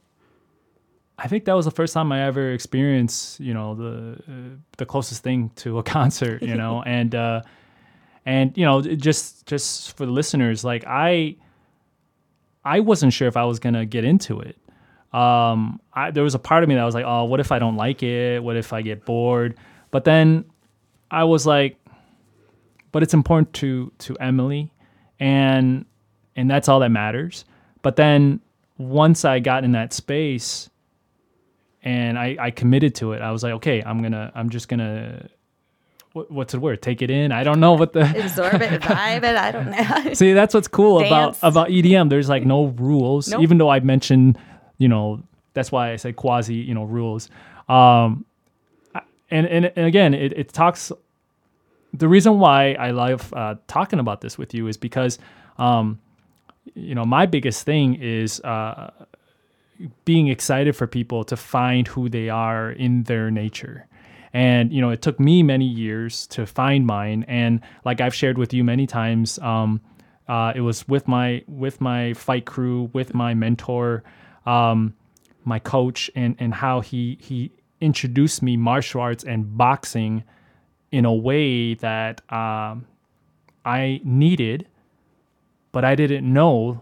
[1.18, 4.86] i think that was the first time i ever experienced you know the uh, the
[4.86, 6.84] closest thing to a concert you know?
[6.86, 7.42] And uh
[8.26, 11.36] and you know just just for the listeners like i
[12.64, 14.58] i wasn't sure if i was gonna get into it.
[15.14, 17.60] Um I, there was a part of me that was like oh what if i
[17.60, 18.42] don't like it?
[18.44, 19.58] What if i get bored?
[19.90, 20.46] But then
[21.10, 21.78] i was like
[22.92, 24.72] but it's important to to emily.
[25.20, 25.86] And
[26.36, 27.46] and that's all that matters
[27.82, 28.40] but then
[28.78, 30.70] once i got in that space
[31.84, 35.28] and i i committed to it i was like okay i'm gonna i'm just gonna
[36.14, 36.82] what, what's the word?
[36.82, 37.32] Take it in.
[37.32, 39.36] I don't know what the Absorb it, vibe it.
[39.36, 40.14] I don't know.
[40.14, 41.40] See, that's what's cool about Dance.
[41.44, 42.10] about EDM.
[42.10, 43.42] There's like no rules, Nope.
[43.42, 44.38] even though I mentioned,
[44.78, 47.30] you know, that's why I say quasi, you know, rules.
[47.70, 48.26] Um,
[49.30, 50.92] and and, and again, it, it talks.
[51.94, 55.20] The reason why I love uh, talking about this with you is because,
[55.58, 56.00] um,
[56.76, 58.92] you know, my biggest thing is uh,
[60.06, 63.88] being excited for people to find who they are in their nature.
[64.34, 67.26] And you know, it took me many years to find mine.
[67.28, 69.82] And like I've shared with you many times, um,
[70.28, 74.04] uh, it was with my with my fight crew, with my mentor,
[74.46, 74.94] um,
[75.44, 80.24] my coach, and and how he he introduced me martial arts and boxing
[80.92, 82.86] in a way that um,
[83.66, 84.68] I needed,
[85.72, 86.82] but I didn't know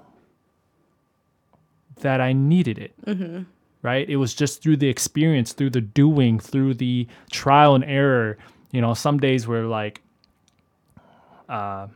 [2.01, 2.93] that I needed it.
[3.81, 4.09] Right?
[4.09, 8.37] It was just through the experience, through the doing, through the trial and error.
[8.71, 10.01] You know, some days were like
[11.47, 11.87] uh,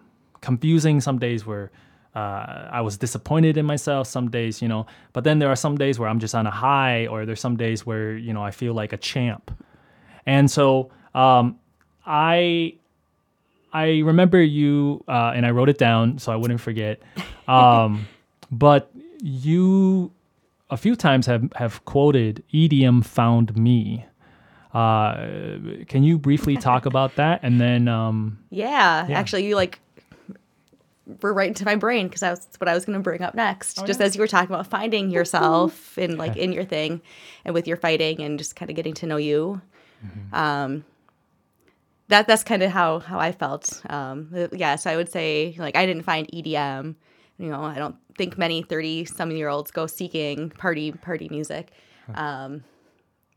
[0.42, 1.02] confusing.
[1.02, 1.72] Some days were
[2.16, 4.08] uh, I was disappointed in myself.
[4.08, 6.52] Some days, you know, but then there are some days where I'm just on a
[6.52, 9.52] high, or there's some days where you know I feel like a champ.
[10.26, 11.60] And so um,
[12.06, 12.76] I
[13.74, 17.02] I remember you, uh, and I wrote it down so I wouldn't forget.
[17.48, 18.08] Um,
[18.52, 20.12] but you,
[20.70, 24.06] a few times have have quoted "EDM found me."
[24.74, 25.16] Uh,
[25.88, 29.20] can you briefly talk about that, and then um, Yeah, Yeah.
[29.20, 29.80] actually, you like
[31.22, 33.86] were right into my brain because that's what I was going to bring up next.
[33.86, 34.08] just Oh, yeah.
[34.08, 37.02] as you were talking about finding yourself in like in your thing
[37.44, 39.62] and with your fighting and just kind of getting to know you.
[40.06, 40.36] Mm-hmm.
[40.36, 40.86] Um,
[42.13, 43.82] that that's kind of how how I felt.
[43.89, 46.95] Um, yeah, so I would say like I didn't find EDM.
[47.39, 51.71] You know, I don't think many thirty some year olds go seeking party party music.
[52.15, 52.63] Um,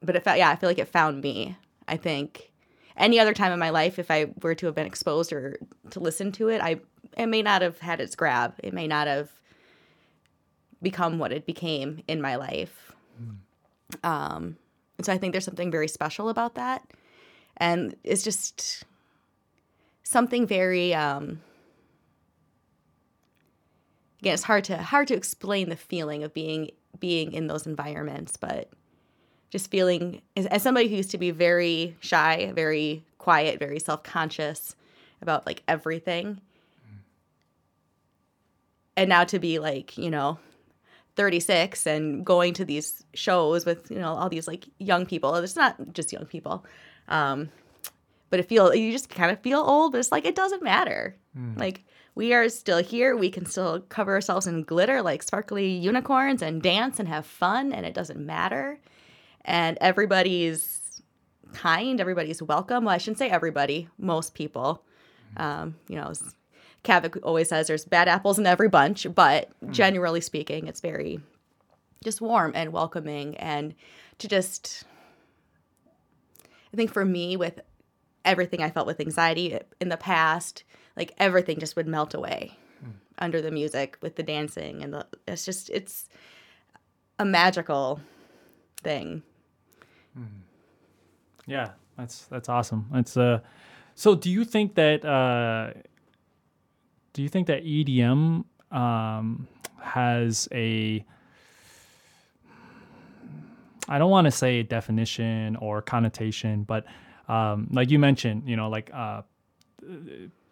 [0.02, 1.56] but it felt yeah, I feel like it found me.
[1.88, 2.52] I think
[2.96, 5.58] any other time in my life, if I were to have been exposed or
[5.90, 6.80] to listen to it, I
[7.16, 8.54] it may not have had its grab.
[8.62, 9.30] It may not have
[10.82, 12.92] become what it became in my life.
[14.04, 14.56] Um,
[14.98, 16.82] and so I think there's something very special about that,
[17.56, 18.84] and it's just
[20.02, 20.94] something very.
[20.94, 21.40] Um,
[24.20, 28.36] again, it's hard to hard to explain the feeling of being being in those environments,
[28.36, 28.70] but
[29.50, 34.02] just feeling as, as somebody who used to be very shy, very quiet, very self
[34.02, 34.74] conscious
[35.22, 36.40] about like everything,
[38.96, 40.38] and now to be like you know
[41.16, 45.56] 36 and going to these shows with you know all these like young people it's
[45.56, 46.64] not just young people
[47.08, 47.50] um
[48.30, 51.16] but it feel you just kind of feel old but it's like it doesn't matter.
[51.58, 53.16] Like we are still here.
[53.16, 57.72] We can still cover ourselves in glitter like sparkly unicorns and dance and have fun
[57.72, 58.78] and it doesn't matter.
[59.44, 61.02] And everybody's
[61.52, 62.84] kind everybody's welcome.
[62.84, 64.82] Well i shouldn't say everybody most people.
[65.36, 66.12] Um, you know
[66.86, 71.20] Kavik always says there's bad apples in every bunch, but generally speaking, it's very
[72.04, 73.74] just warm and welcoming and
[74.18, 74.84] to just
[76.76, 77.58] I think for me with
[78.22, 80.62] everything I felt with anxiety in the past,
[80.94, 82.52] like everything just would melt away
[83.18, 86.06] under the music with the dancing and the it's just it's
[87.18, 87.98] a magical
[88.82, 89.22] thing.
[91.46, 92.90] Yeah, that's that's awesome.
[92.92, 93.40] It's uh
[93.94, 95.80] so do you think that uh
[97.14, 99.48] do you think that EDM um
[99.80, 101.06] has a
[103.88, 106.84] I don't want to say definition or connotation, but
[107.28, 109.22] um like you mentioned, you know, like uh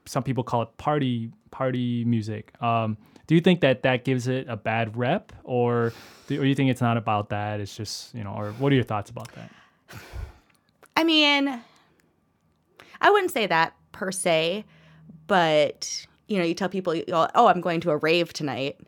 [0.06, 2.52] some people call it party party music.
[2.62, 5.92] Um do you think that that gives it a bad rep or
[6.26, 7.60] do or you think it's not about that?
[7.60, 9.50] It's just, you know, or what are your thoughts about that?
[10.96, 11.60] I mean,
[13.00, 14.64] I wouldn't say that per se,
[15.26, 18.78] but you know, you tell people, "Oh, I'm going to a rave tonight."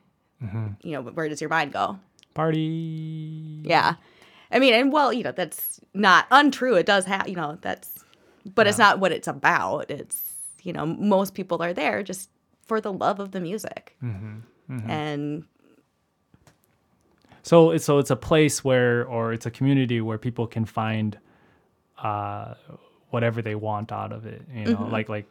[0.83, 1.99] You know, where does your mind go?
[2.35, 3.95] Party Yeah,
[4.51, 6.75] I mean, and well, you know, that's not untrue.
[6.77, 8.05] It does have, you know, that's,
[8.55, 9.91] but it's not what it's about.
[9.91, 12.31] It's, you know, most people are there just
[12.63, 14.39] for the love of the music, mm-hmm,
[14.71, 14.91] mm-hmm.
[14.91, 15.45] and
[17.47, 21.17] So it's so it's a place where, or it's a community where people can find
[22.03, 22.55] uh,
[23.11, 24.43] whatever they want out of it.
[24.53, 24.93] You know, mm-hmm.
[24.93, 25.27] like like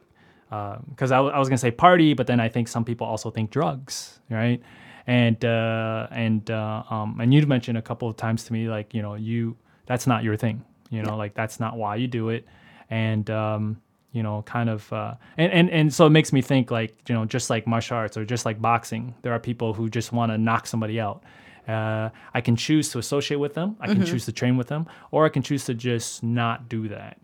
[0.49, 3.05] um, because I, w- I was gonna say party, but then I think some people
[3.05, 4.61] also think drugs, right?
[5.07, 8.93] And uh, and uh, um, and you mentioned a couple of times to me like
[8.93, 10.63] you know you that's not your thing.
[10.89, 12.45] You know, like that's not why you do it,
[12.89, 13.81] and um,
[14.15, 17.13] you know, kind of, uh, and, and and so it makes me think like you
[17.13, 20.31] know, just like martial arts or just like boxing, there are people who just want
[20.31, 21.23] to knock somebody out.
[21.67, 24.87] Uh, I can choose to associate with them, I can choose to train with them,
[25.11, 27.19] or I can choose to just not do that.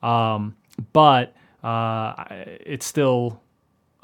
[0.00, 0.54] Um,
[0.92, 3.42] but uh, it's still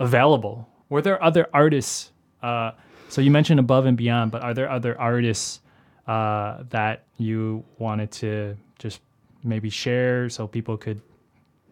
[0.01, 0.69] available.
[0.89, 2.11] Were there other artists?
[2.43, 2.73] Uh,
[3.15, 5.61] so you mentioned Above and Beyond, but are there other artists
[6.09, 9.01] uh, that you wanted to just
[9.45, 11.01] maybe share so people could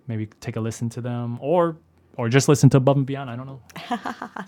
[0.06, 1.76] maybe take a listen to them, or
[2.16, 3.28] or just listen to Above and Beyond?
[3.28, 3.60] I don't know.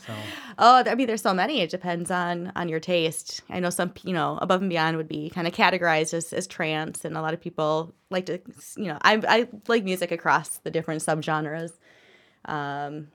[0.06, 0.12] so,
[0.56, 1.62] Oh, I mean, there's so many.
[1.62, 3.42] It depends on on your taste.
[3.50, 6.46] I know some, you know, above and beyond would be kind of categorized as, as
[6.46, 8.38] trance, and a lot of people like to,
[8.76, 11.72] you know, I I like music across the different subgenres.
[12.44, 13.08] Um,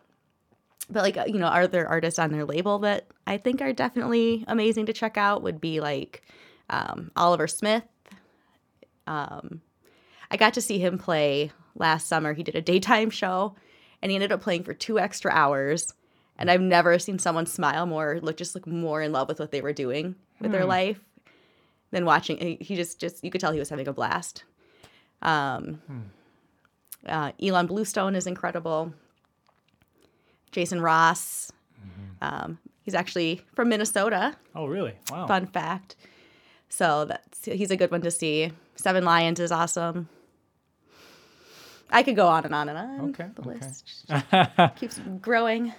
[0.89, 4.43] but like you know, are there artists on their label that I think are definitely
[4.47, 5.43] amazing to check out?
[5.43, 6.23] Would be like
[6.69, 7.83] um, Oliver Smith.
[9.07, 9.61] Um,
[10.31, 12.33] I got to see him play last summer.
[12.33, 13.55] He did a daytime show,
[14.01, 15.93] and he ended up playing for two extra hours.
[16.37, 19.51] And I've never seen someone smile more, look just look more in love with what
[19.51, 20.99] they were doing with their life
[21.91, 22.57] than watching.
[22.61, 24.43] He just just you could tell he was having a blast.
[25.21, 25.81] Um,
[27.05, 28.93] uh, Ilan Bluestone is incredible.
[30.51, 31.51] Jason Ross,
[32.21, 34.35] um, he's actually from Minnesota.
[34.55, 34.93] oh really?
[35.11, 35.27] Wow.
[35.27, 35.95] Fun fact.
[36.69, 38.51] So that's he's a good one to see.
[38.75, 40.07] Seven Lions is awesome.
[41.91, 43.09] I could go on and on and on.
[43.09, 43.59] Okay, The okay.
[43.59, 45.73] list keeps growing.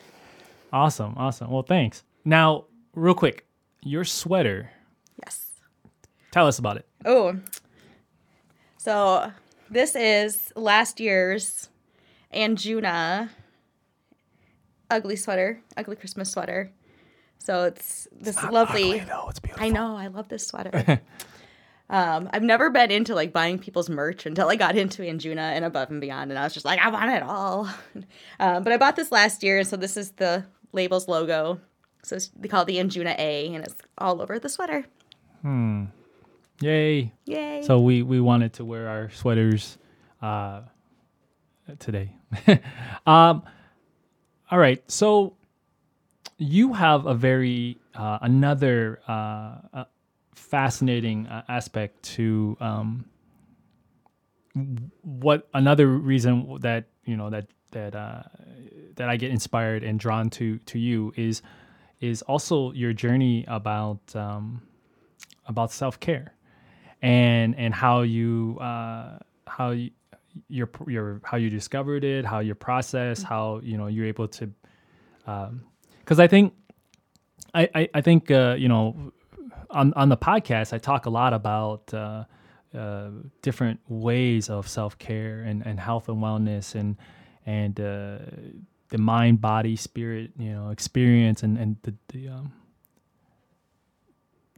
[0.72, 1.50] Awesome, awesome.
[1.50, 2.02] Well, thanks.
[2.24, 3.46] Now, real quick,
[3.83, 4.70] your sweater.
[5.22, 5.46] Yes.
[6.33, 6.87] Tell us about it.
[7.04, 7.37] Oh.
[8.76, 9.30] So
[9.70, 11.68] this is last year's
[12.35, 13.28] Anjuna
[14.90, 16.72] ugly sweater, ugly Christmas sweater.
[17.38, 19.00] So it's this lovely.
[19.00, 19.26] though.
[19.31, 19.64] It's beautiful.
[19.64, 21.00] I know, I love this sweater.
[21.90, 25.64] um, I've never been into like buying people's merch until I got into Anjuna and
[25.64, 27.68] Above and Beyond, and I was just like, I want it all.
[28.40, 31.61] um, but I bought this last year, and so this is the label's logo.
[32.03, 34.85] So it's, they call it the Anjuna A, and it's all over the sweater.
[35.42, 35.87] Hmm.
[36.61, 37.14] Yay!
[37.24, 37.62] Yay!
[37.62, 39.79] So we we wanted to wear our sweaters
[40.20, 40.61] uh,
[41.79, 42.12] today.
[43.07, 43.42] um,
[44.50, 44.82] all right.
[44.90, 45.36] So
[46.38, 49.84] you have a very uh, another uh, uh,
[50.34, 53.04] fascinating uh, aspect to um,
[55.02, 58.22] what another reason that you know that that uh,
[58.96, 61.42] that I get inspired and drawn to to you is
[62.00, 64.62] is also your journey about um,
[65.46, 66.34] about self care
[67.02, 69.90] and and how you uh, how you,
[70.48, 74.50] your your how you discovered it, how you process, how you know you're able to,
[76.00, 76.55] because I think
[77.55, 79.12] I I, I think uh, you know
[79.70, 81.92] on on the podcast I talk a lot about.
[81.92, 82.24] Uh,
[82.72, 83.09] uh,
[83.42, 86.96] different ways of self care and, and health and wellness and
[87.44, 88.18] and uh,
[88.90, 92.53] the mind body spirit you know experience and and the, the um,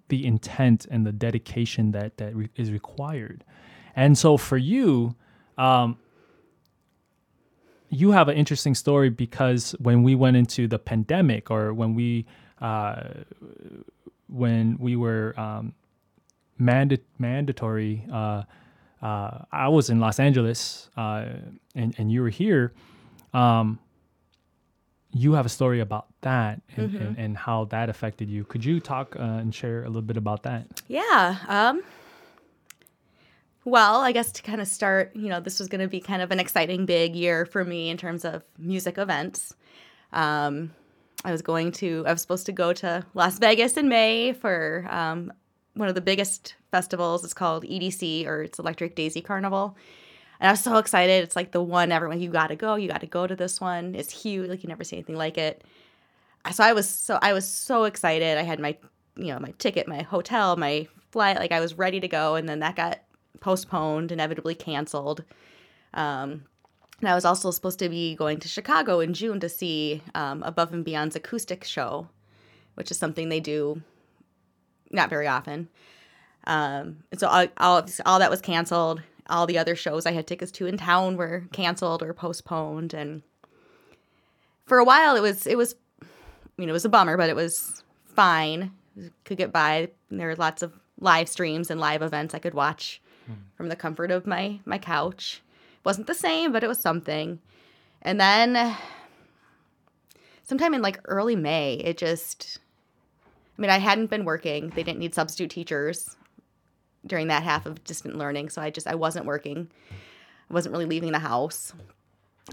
[0.09, 3.45] the intent and the dedication that that re- is required.
[3.97, 5.17] And so for you,
[5.59, 5.97] um,
[7.89, 12.25] you have an interesting story because when we went into the pandemic, or when we
[12.61, 13.03] uh,
[14.29, 15.75] when we were um,
[16.59, 18.45] manda- mandatory, uh,
[19.03, 21.27] uh, I was in Los Angeles, uh,
[21.75, 22.73] and and you were here.
[23.35, 23.79] Um,
[25.15, 28.45] you have a story about that and, and, and how that affected you.
[28.45, 30.67] Could you talk uh, and share a little bit about that?
[30.89, 31.37] Yeah.
[31.49, 31.83] Um,
[33.65, 36.23] well, I guess to kind of start, you know, this was going to be kind
[36.23, 39.55] of an exciting big year for me in terms of music events.
[40.13, 40.73] Um,
[41.25, 44.87] I was going to, I was supposed to go to Las Vegas in May for
[44.91, 45.33] um,
[45.75, 47.25] one of the biggest festivals.
[47.25, 49.77] It's called EDC or it's Electric Daisy Carnival.
[50.41, 51.23] And I was so excited.
[51.23, 53.61] It's like the one everyone, you got to go, you got to go to this
[53.61, 53.95] one.
[53.95, 54.51] It's huge.
[54.51, 55.63] Like you never see anything like it.
[56.53, 58.37] So I was so, I was so excited.
[58.37, 58.77] I had my,
[59.17, 61.37] you know, my ticket, my hotel, my flight.
[61.37, 62.35] Like I was ready to go.
[62.35, 62.99] And then that got
[63.43, 65.25] postponed, inevitably canceled.
[65.93, 66.45] Um,
[67.01, 70.43] and I was also supposed to be going to Chicago in June to see um,
[70.45, 72.09] Above and Beyond's acoustic show,
[72.77, 73.83] which is something they do
[74.91, 75.69] not very often.
[76.47, 79.03] Um, and so all, all, all that was canceled.
[79.29, 82.95] All the other shows I had tickets to in town were canceled or postponed.
[82.95, 83.23] And
[84.67, 86.07] for a while, it was it was, I
[86.57, 88.73] mean, it was a bummer, but it was fine.
[89.25, 89.89] Could get by.
[90.11, 93.35] There were lots of live streams and live events I could watch Hmm.
[93.57, 95.43] from the comfort of my my couch.
[95.85, 97.39] wasn't the same, but it was something.
[98.03, 98.77] And then
[100.43, 102.59] sometime in like early May, it just
[103.57, 104.71] I mean, I hadn't been working.
[104.71, 106.17] They didn't need substitute teachers
[107.07, 109.71] during that half of distant learning, so I just I wasn't working.
[110.51, 111.73] I wasn't really leaving the house.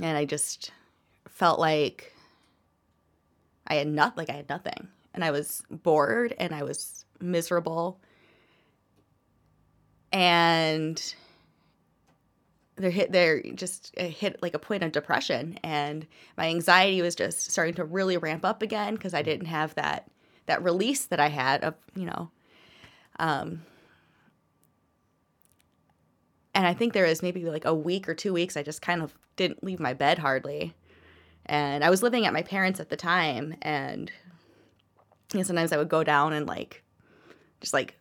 [0.02, 0.72] And I just
[1.28, 2.14] felt like
[3.68, 4.88] I had not like I had nothing.
[5.14, 8.00] And I was bored and I was miserable.
[10.12, 11.16] And
[12.80, 15.60] they're hit they're just uh, hit like a point of depression.
[15.64, 16.07] And
[16.38, 20.10] my anxiety was just starting to really ramp up again because i didn't have that
[20.45, 22.32] that release that i had of you know
[23.20, 23.62] um
[26.55, 29.01] and i think there was maybe like a week or two weeks i just kind
[29.01, 30.74] of didn't leave my bed hardly.
[31.45, 34.12] And i was living at my parents at the time and
[35.34, 36.84] you know, sometimes i would go down and like
[37.60, 37.99] just like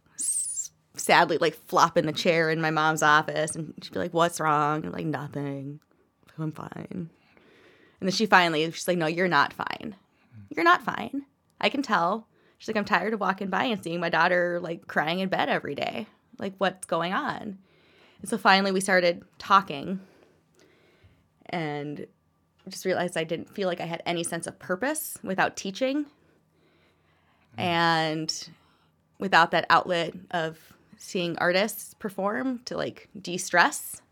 [0.98, 4.40] sadly like flop in the chair in my mom's office and she'd be like what's
[4.40, 4.84] wrong?
[4.84, 5.80] I'm like nothing.
[6.38, 7.10] I'm fine.
[8.00, 9.96] And then she finally she's like no you're not fine.
[10.50, 11.24] You're not fine.
[11.60, 12.26] I can tell.
[12.58, 15.48] She's like i'm tired of walking by and seeing my daughter like crying in bed
[15.48, 16.06] every day.
[16.38, 17.58] Like what's going on?
[18.20, 20.00] And so finally we started talking
[21.46, 22.06] and
[22.68, 26.04] just realized i didn't feel like i had any sense of purpose without teaching.
[27.56, 27.62] Mm.
[27.62, 28.48] And
[29.18, 30.58] without that outlet of
[30.98, 34.02] seeing artists perform to like de-stress.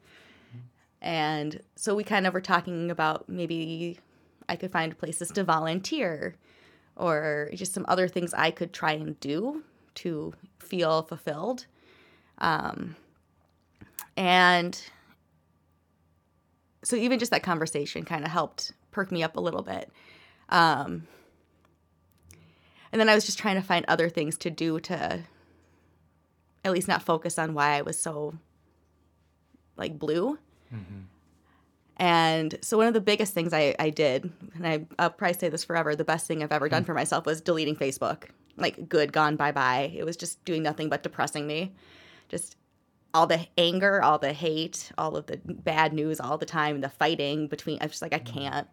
[1.02, 3.98] And so we kind of were talking about maybe
[4.48, 6.36] i could find places to volunteer
[6.94, 9.62] or just some other things i could try and do
[9.96, 11.66] to feel fulfilled.
[12.38, 12.96] Um,
[14.16, 14.80] and
[16.84, 19.90] so even just that conversation kind of helped perk me up a little bit.
[20.48, 21.08] Um,
[22.92, 25.24] and then i was just trying to find other things to do to
[26.66, 28.34] at least not focus on why I was so
[29.76, 30.38] like blue.
[30.72, 31.00] Mm-hmm.
[31.98, 35.48] And so one of the biggest things I, I did, and I, I'll probably say
[35.48, 36.86] this forever, the best thing I've ever done mm-hmm.
[36.86, 38.24] for myself was deleting Facebook.
[38.56, 39.92] Like good, gone, bye bye.
[39.94, 41.74] It was just doing nothing but depressing me.
[42.28, 42.56] Just
[43.14, 46.88] all the anger, all the hate, all of the bad news all the time, the
[46.88, 47.78] fighting between.
[47.80, 48.38] I was just like, I mm-hmm.
[48.38, 48.68] can't.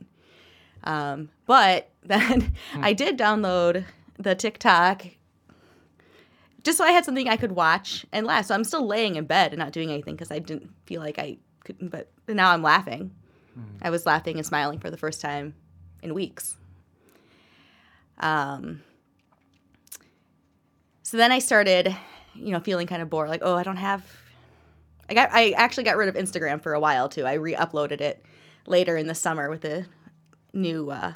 [0.83, 2.83] Um, but then mm.
[2.83, 3.85] I did download
[4.17, 5.05] the TikTok
[6.63, 8.45] just so I had something I could watch and laugh.
[8.45, 11.19] So I'm still laying in bed and not doing anything because I didn't feel like
[11.19, 11.89] I could.
[11.89, 13.11] But now I'm laughing.
[13.57, 13.63] Mm.
[13.81, 15.53] I was laughing and smiling for the first time
[16.01, 16.57] in weeks.
[18.19, 18.81] Um.
[21.03, 21.95] So then I started,
[22.33, 23.29] you know, feeling kind of bored.
[23.29, 24.03] Like, oh, I don't have.
[25.09, 25.29] I got.
[25.33, 27.25] I actually got rid of Instagram for a while too.
[27.25, 28.25] I re-uploaded it
[28.65, 29.85] later in the summer with a
[30.53, 31.13] new uh,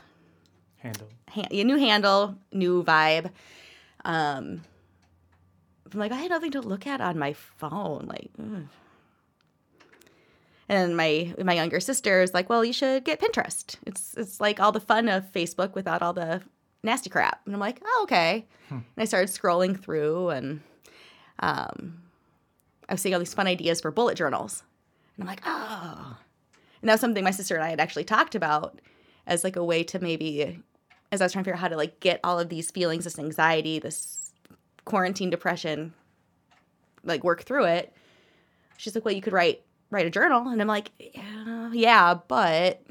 [0.78, 1.08] handle.
[1.30, 3.32] Ha- a new handle, new vibe.
[4.04, 4.62] Um,
[5.94, 8.06] I'm like, I had nothing to look at on my phone.
[8.08, 8.68] Like, ugh.
[10.70, 13.76] and my my younger sister is like, well, you should get Pinterest.
[13.86, 16.42] It's it's like all the fun of Facebook without all the
[16.84, 17.42] nasty crap.
[17.46, 18.46] And I'm like, oh, okay.
[18.70, 18.76] Hmm.
[18.76, 20.62] And I started scrolling through, and
[21.40, 22.02] um,
[22.90, 24.64] I was seeing all these fun ideas for bullet journals.
[25.16, 26.18] And I'm like, oh.
[26.82, 28.80] And that was something my sister and I had actually talked about
[29.26, 30.62] as like a way to maybe,
[31.12, 33.04] as I was trying to figure out how to like get all of these feelings,
[33.04, 34.27] this anxiety, this
[34.88, 35.94] quarantine depression,
[37.04, 37.94] like work through it.
[38.78, 42.82] She's like, well, you could write write a journal, and I'm like, yeah, yeah, but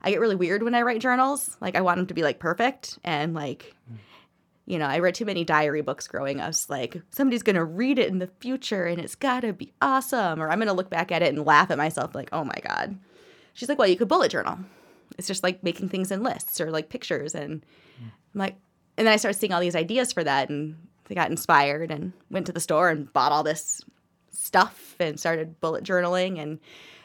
[0.00, 1.56] I get really weird when I write journals.
[1.60, 3.74] Like I want them to be like perfect and like.
[4.66, 6.52] You know, I read too many diary books growing up.
[6.68, 10.42] Like somebody's gonna read it in the future and it's gotta be awesome.
[10.42, 12.98] Or I'm gonna look back at it and laugh at myself, like, oh my God.
[13.54, 14.58] She's like, well, you could bullet journal.
[15.16, 17.34] It's just like making things in lists or like pictures.
[17.34, 17.64] And
[17.98, 18.56] I'm like,
[18.98, 20.76] and then I started seeing all these ideas for that and
[21.08, 23.80] I got inspired and went to the store and bought all this
[24.32, 26.58] stuff and started bullet journaling and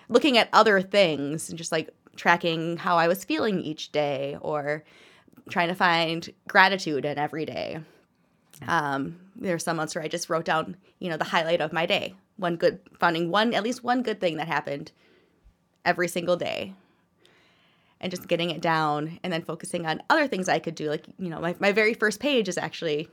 [0.09, 4.83] looking at other things and just like tracking how I was feeling each day or
[5.49, 7.79] trying to find gratitude in every day.
[8.67, 11.73] Um, there are some months where I just wrote down, you know, the highlight of
[11.73, 14.91] my day, one good, finding one, at least one good thing that happened
[15.85, 16.73] every single day
[18.03, 20.89] and just getting it down and then focusing on other things I could do.
[20.89, 23.07] Like, you know, my, my very first page is actually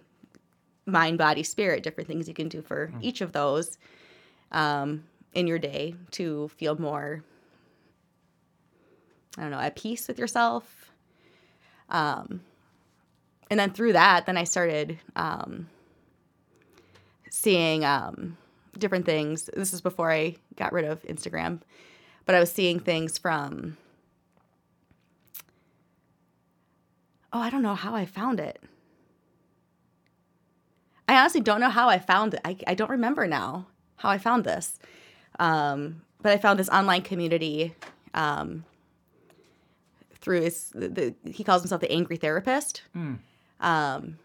[0.84, 2.98] mind, body, spirit, different things you can do for mm.
[3.00, 3.78] each of those
[4.50, 7.22] um, in your day to feel more,
[9.38, 10.90] I don't know, at peace with yourself.
[11.88, 12.40] Um,
[13.48, 15.68] and then through that, then I started um,
[17.30, 18.36] seeing um,
[18.76, 19.48] different things.
[19.54, 21.60] This is before I got rid of Instagram,
[22.26, 23.76] but I was seeing things from
[27.32, 28.60] Oh, I don't know how I found it.
[31.08, 32.40] I honestly don't know how I found it.
[32.44, 33.66] I, I don't remember now
[33.96, 34.78] how I found this.
[35.38, 37.74] Um, but I found this online community
[38.14, 38.64] um,
[40.20, 42.82] through his, the, he calls himself the angry therapist.
[42.96, 43.18] Mm.
[43.60, 44.18] Um,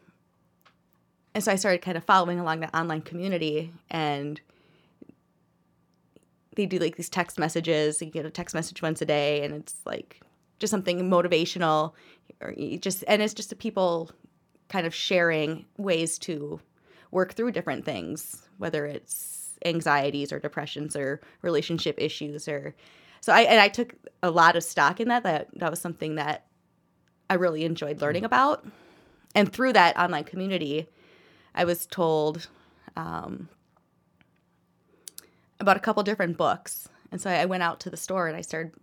[1.33, 4.39] and so I started kind of following along the online community and
[6.55, 8.01] they do like these text messages.
[8.01, 10.21] You get a text message once a day and it's like
[10.59, 11.93] just something motivational
[12.41, 14.11] or just and it's just the people
[14.69, 16.59] kind of sharing ways to
[17.11, 22.75] work through different things whether it's anxieties or depressions or relationship issues or
[23.21, 26.15] so I and I took a lot of stock in that that that was something
[26.15, 26.45] that
[27.29, 28.67] I really enjoyed learning about.
[29.33, 30.87] And through that online community
[31.55, 32.47] I was told
[32.95, 33.49] um,
[35.59, 36.89] about a couple different books.
[37.11, 38.73] And so I went out to the store and I started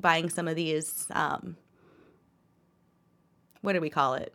[0.00, 1.56] buying some of these um,
[3.62, 4.34] what do we call it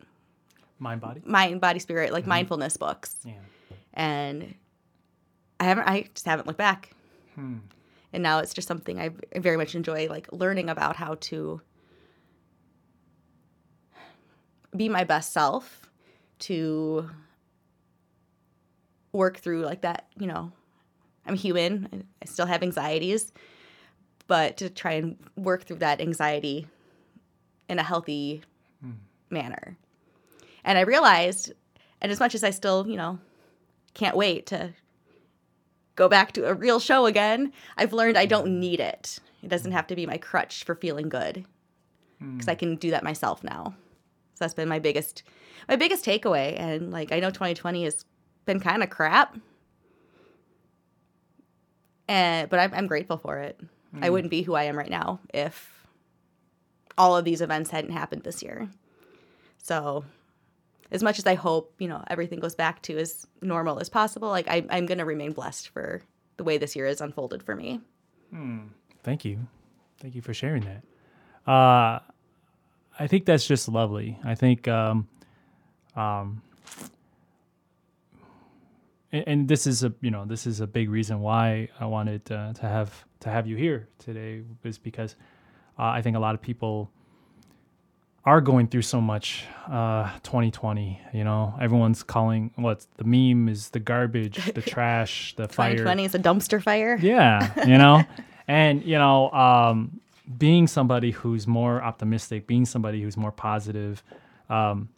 [0.80, 1.22] Mind body.
[1.26, 3.34] mind body spirit like mindfulness books Yeah.
[3.94, 4.56] and
[5.60, 6.92] I haven't I just haven't looked back.
[7.36, 7.58] Hmm.
[8.14, 11.62] And now it's just something I very much enjoy like learning about how to
[14.76, 15.90] be my best self
[16.40, 17.10] to
[19.14, 20.52] work through like that, you know.
[21.26, 22.06] I'm human.
[22.22, 23.32] I still have anxieties,
[24.32, 26.66] but to try and work through that anxiety
[27.68, 28.42] in a healthy
[29.30, 29.76] manner.
[30.64, 31.52] And I realized
[32.02, 33.20] and as much as I still, you know,
[33.94, 34.74] can't wait to
[35.96, 39.20] go back to a real show again, I've learned I don't need it.
[39.44, 41.44] It doesn't have to be my crutch for feeling good
[42.22, 42.60] because I hmm.
[42.60, 43.76] can do that myself now.
[44.36, 45.24] So that's been my biggest
[45.68, 48.06] my biggest takeaway and like I know 2020 has
[48.46, 49.36] been kind of crap.
[52.08, 53.60] And but I'm I'm grateful for it.
[54.00, 55.86] I wouldn't be who I am right now if
[56.98, 58.70] all of these events hadn't happened this year.
[59.58, 60.06] So
[60.92, 64.30] as much as I hope, you know, everything goes back to as normal as possible,
[64.30, 66.02] like I, I'm going to remain blessed for
[66.38, 67.82] the way this year has unfolded for me.
[69.04, 69.40] Thank you.
[70.00, 71.52] Thank you for sharing that.
[71.52, 72.00] Uh,
[73.00, 74.20] I think that's just lovely.
[74.24, 75.08] I think, um,
[75.96, 76.42] um,
[79.12, 82.32] and, and this is a you know this is a big reason why I wanted
[82.32, 85.16] uh, to have to have you here today is because
[85.80, 86.92] uh, I think a lot of people
[88.24, 91.56] are going through so much uh 2020 you know?
[91.60, 95.72] Everyone's calling what's the meme is the garbage the trash the fire.
[95.72, 96.98] 2020 is a dumpster fire.
[97.02, 98.04] yeah you know?
[98.48, 100.02] And you know um
[100.38, 104.04] being somebody who's more optimistic being somebody who's more positive
[104.50, 104.90] um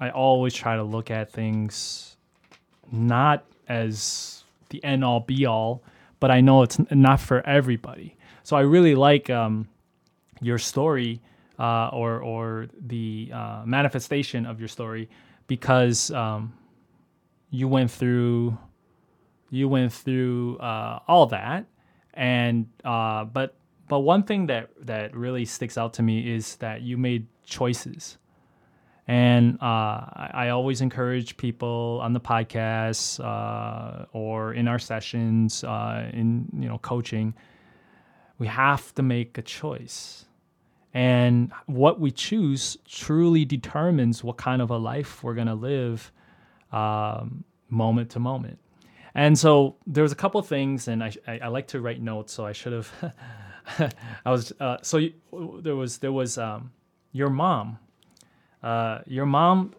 [0.00, 2.16] i always try to look at things
[2.90, 5.82] not as the end all be all
[6.20, 8.16] but i know it's not for everybody.
[8.42, 9.68] So i really like um
[10.40, 11.20] your story
[11.58, 15.08] uh, or or the uh, manifestation of your story
[15.46, 16.52] because um,
[17.50, 18.56] you went through
[19.50, 21.66] you went through uh, all that
[22.14, 23.56] and uh, but
[23.88, 28.18] but one thing that that really sticks out to me is that you made choices
[29.08, 35.64] and uh, I, I always encourage people on the podcast uh, or in our sessions
[35.64, 37.34] uh, in you know coaching
[38.38, 40.24] we have to make a choice.
[40.94, 46.12] And what we choose truly determines what kind of a life we're to live
[46.72, 48.58] um, moment to moment.
[49.14, 52.32] And so there was a couple things and i, I, I like to write notes
[52.32, 52.92] so i should have
[54.24, 55.14] i was uh, so you,
[55.60, 56.70] there was there was um,
[57.12, 57.78] your mom
[58.62, 59.74] uh, your mom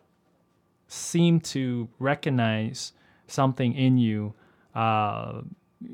[0.87, 2.93] seemed to recognize
[3.27, 4.33] something in you
[4.75, 5.41] uh,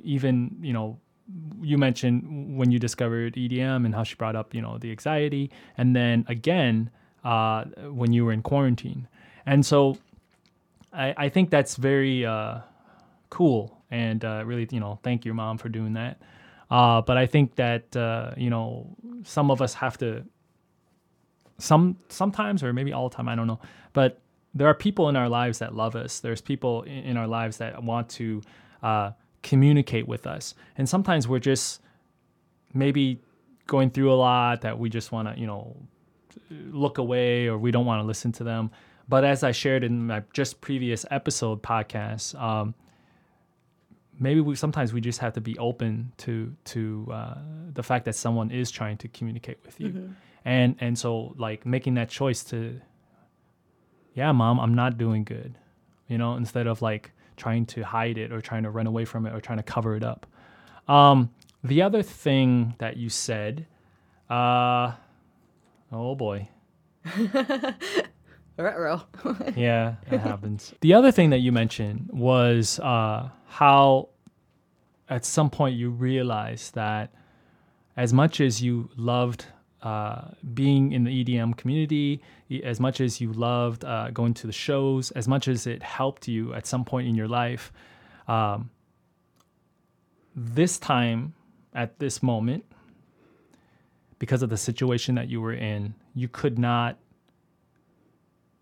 [0.03, 0.97] even you know
[1.61, 5.49] you mentioned when you discovered EDM and how she brought up, you know, the anxiety,
[5.77, 6.89] and then again
[7.23, 9.07] uh, when you were in quarantine.
[9.45, 9.97] And so
[10.93, 12.59] I, I think that's very uh,
[13.29, 16.21] cool, and uh, really, you know, thank your mom for doing that.
[16.69, 20.23] But I think that you know some of us have to
[21.57, 23.59] some sometimes or maybe all the time I don't know,
[23.93, 24.19] but
[24.53, 26.21] there are people in our lives that love us.
[26.21, 28.41] There's people in, our lives that want to
[28.81, 29.11] uh,
[29.43, 30.55] communicate with us.
[30.77, 31.81] And sometimes we're just
[32.73, 33.21] maybe
[33.67, 35.75] going through a lot that we just want to, you know,
[36.49, 38.71] look away or we don't want to listen to them.
[39.09, 42.73] But as I shared in my just previous episode podcast, um,
[44.19, 47.37] maybe we sometimes we just have to be open to to uh,
[47.73, 49.89] the fact that someone is trying to communicate with you,
[50.45, 52.79] and and so like making that choice to,
[54.13, 55.57] yeah, mom, I'm not doing good,
[56.07, 59.25] you know, instead of like trying to hide it or trying to run away from
[59.25, 60.25] it or trying to cover it up.
[60.87, 61.31] Um,
[61.63, 63.65] the other thing that you said,
[64.29, 64.93] uh,
[65.91, 66.47] oh boy,
[69.55, 70.73] yeah, it happens.
[70.81, 74.09] The other thing that you mentioned was uh, how
[75.09, 77.11] at some point you realized that
[77.97, 79.47] as much as you loved
[79.85, 82.19] uh, being in the EDM community,
[82.63, 86.27] as much as you loved uh, going to the shows, as much as it helped
[86.27, 87.71] you at some point in your life,
[88.27, 88.71] um,
[90.35, 91.35] this time
[91.75, 92.65] at this moment,
[94.17, 96.97] because of the situation that you were in, you could not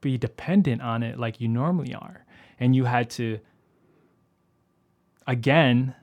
[0.01, 2.25] be dependent on it like you normally are.
[2.59, 3.39] And you had to
[5.25, 5.95] again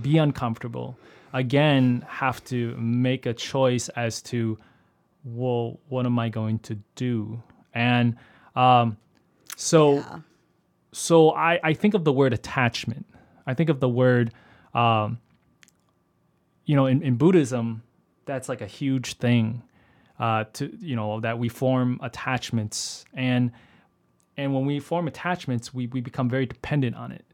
[0.00, 0.98] be uncomfortable
[1.36, 4.58] again have to make a choice as to
[5.24, 7.42] well what am i going to do?
[7.74, 8.16] And
[8.56, 8.96] um,
[9.56, 10.20] so Yeah.
[10.92, 13.06] so I, I think of the word attachment.
[13.46, 14.32] I think of the word
[14.74, 15.18] um,
[16.64, 17.82] you know in, in buddhism
[18.24, 19.62] that's like a huge thing
[20.18, 23.04] uh, to you know that we form attachments.
[23.14, 23.52] And
[24.38, 27.25] and when we form attachments we, we become very dependent on it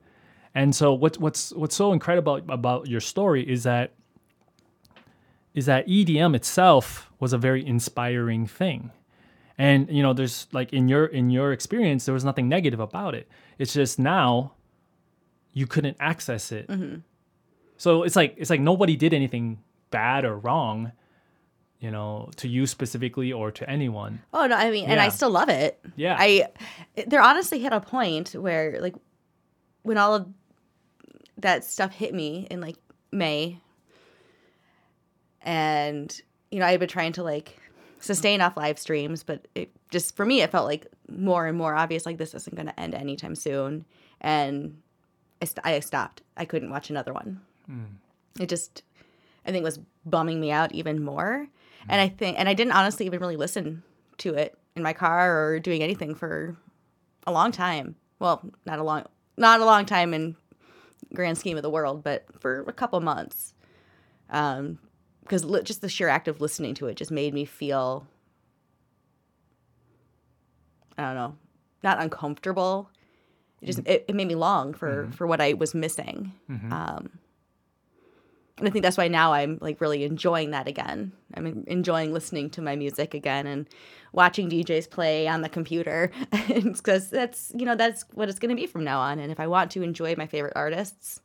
[0.55, 3.93] and so what's what's what's so incredible about, your story is that
[5.55, 8.91] is that EDM itself was a very inspiring thing.
[9.59, 13.15] And you know, there's like in your in your experience, there was nothing negative about
[13.15, 13.29] it.
[13.59, 14.53] It's just now
[15.53, 16.69] you couldn't access it.
[16.69, 16.97] Mm-hmm.
[17.77, 19.59] So it's like it's like nobody did anything
[19.91, 20.93] bad or wrong,
[21.81, 24.21] you know, to you specifically or to anyone.
[24.33, 25.79] Oh no, I mean, and I still love it.
[25.97, 26.17] Yeah.
[26.19, 26.49] I
[27.07, 28.95] there honestly hit a point where like
[29.83, 30.27] when all of
[31.39, 32.77] that stuff hit me in like
[33.11, 33.59] May
[35.43, 36.21] and
[36.51, 37.59] you know, I had been trying to like
[37.99, 41.75] sustain off live streams, but it just for me it felt like more and more
[41.75, 43.85] obvious like this isn't going to end anytime soon
[44.21, 44.79] and
[45.41, 46.23] I, st- I stopped.
[46.37, 47.41] I couldn't watch another one.
[47.67, 47.85] Hmm.
[48.41, 48.83] It just
[49.47, 51.49] I think was bumming me out even more.
[51.85, 51.91] Hmm.
[51.91, 53.83] And I think and I didn't honestly even really listen
[54.19, 56.57] to it in my car or doing anything for
[57.27, 57.97] a long time.
[58.19, 59.05] Well, not a long
[59.37, 60.37] not a long time in
[61.15, 63.55] grand scheme of the world, but for a couple months.
[64.31, 64.79] Um
[65.23, 68.07] because li- just the sheer act of listening to it just made me feel
[70.99, 71.37] I don't know,
[71.83, 72.91] not uncomfortable.
[73.61, 76.33] It just it, it made me long for for what I was missing.
[76.73, 77.11] Um,
[78.59, 81.13] and I think that's why now I'm like really enjoying that again.
[81.35, 83.67] I'm enjoying listening to my music again and
[84.13, 86.11] watching DJs play on the computer
[86.49, 89.19] because that's you know that's what it's going to be from now on.
[89.19, 91.21] And if I want to enjoy my favorite artists,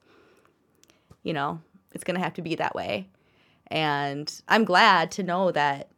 [1.24, 1.62] you know,
[1.92, 3.10] it's going to have to be that way.
[3.68, 5.90] And I'm glad to know that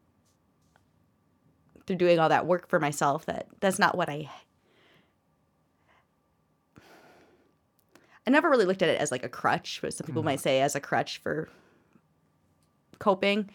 [1.85, 4.29] through doing all that work for myself that that's not what I
[8.29, 10.61] I never really looked at it as like a crutch, but some people might say
[10.61, 11.49] as a crutch for
[12.99, 13.49] coping.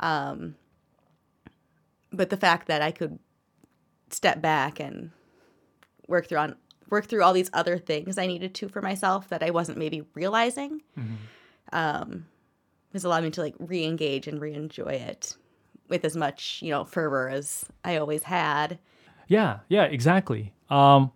[0.00, 0.54] Um,
[2.12, 3.18] but the fact that I could
[4.10, 5.12] step back and
[6.08, 6.56] work through on
[6.90, 10.02] work through all these other things I needed to for myself that I wasn't maybe
[10.12, 10.82] realizing,
[11.72, 12.26] um,
[12.92, 15.38] has allowed me to like re-engage and re-enjoy it
[15.88, 18.78] with as much you know fervor as I always had.
[19.26, 20.52] Yeah, yeah, exactly.
[20.68, 21.12] Um,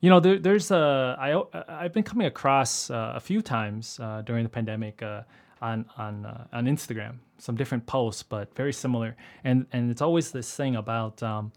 [0.00, 4.22] you know, there, there's a I I've been coming across uh, a few times uh,
[4.22, 5.22] during the pandemic uh,
[5.60, 9.16] on on uh, on Instagram some different posts, but very similar.
[9.44, 11.52] And and it's always this thing about um,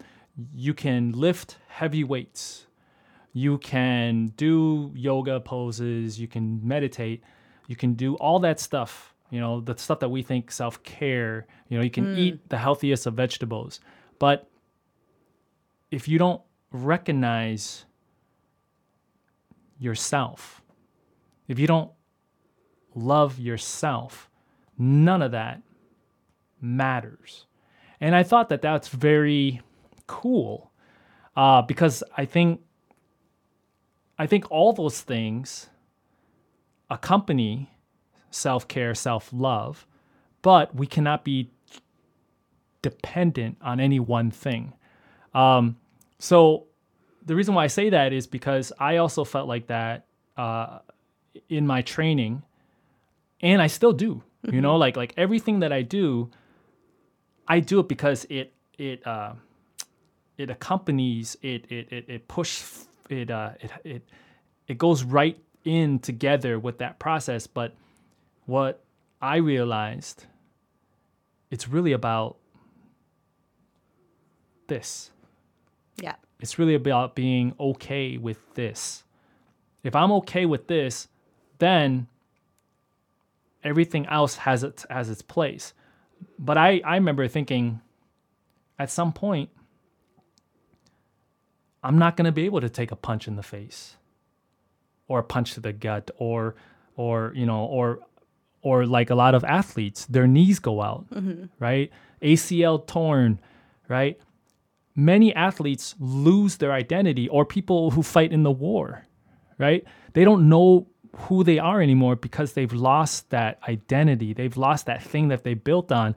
[0.53, 2.67] you can lift heavy weights,
[3.33, 7.23] you can do yoga poses, you can meditate,
[7.67, 9.13] you can do all that stuff.
[9.29, 11.45] You know, the stuff that we think self care.
[11.69, 13.79] You know, you can eat the healthiest of vegetables,
[14.17, 14.49] but
[15.91, 17.85] if you don't recognize
[19.80, 20.61] yourself,
[21.47, 21.91] if you don't
[22.93, 24.30] love yourself,
[24.77, 25.61] none of that
[26.61, 27.45] matters.
[28.01, 29.61] And I thought that that's very
[30.07, 30.71] cool
[31.36, 32.61] uh, because I think
[34.17, 35.69] I think all those things
[36.89, 37.69] accompany
[38.32, 39.88] self care, self love,
[40.41, 41.51] but we cannot be
[42.82, 44.73] dependent on any one thing.
[45.34, 45.77] Um,
[46.17, 46.67] so
[47.30, 50.80] the reason why I say that is because I also felt like that uh,
[51.47, 52.41] in my training,
[53.39, 54.23] and I still do.
[54.51, 56.32] You know, like like everything that I do,
[57.47, 59.34] I do it because it it uh,
[60.38, 62.63] it accompanies it it it, it push
[63.09, 64.09] it uh it it
[64.67, 67.45] it goes right in together with that process.
[67.45, 67.75] But
[68.47, 68.82] what
[69.21, 70.25] I realized,
[71.51, 72.38] it's really about
[74.65, 75.11] this.
[76.01, 76.15] Yeah.
[76.39, 79.03] It's really about being okay with this.
[79.83, 81.07] If I'm okay with this,
[81.59, 82.07] then
[83.63, 85.73] everything else has its has its place.
[86.37, 87.81] But I I remember thinking
[88.77, 89.49] at some point
[91.83, 93.95] I'm not going to be able to take a punch in the face
[95.07, 96.55] or a punch to the gut or
[96.95, 97.99] or you know or
[98.61, 101.45] or like a lot of athletes their knees go out, mm-hmm.
[101.59, 101.91] right?
[102.21, 103.39] ACL torn,
[103.87, 104.19] right?
[105.06, 109.06] Many athletes lose their identity or people who fight in the war
[109.60, 109.84] right?
[110.14, 114.34] They don't know who they are anymore because they've lost that identity.
[114.34, 116.16] They've lost that thing that they built on.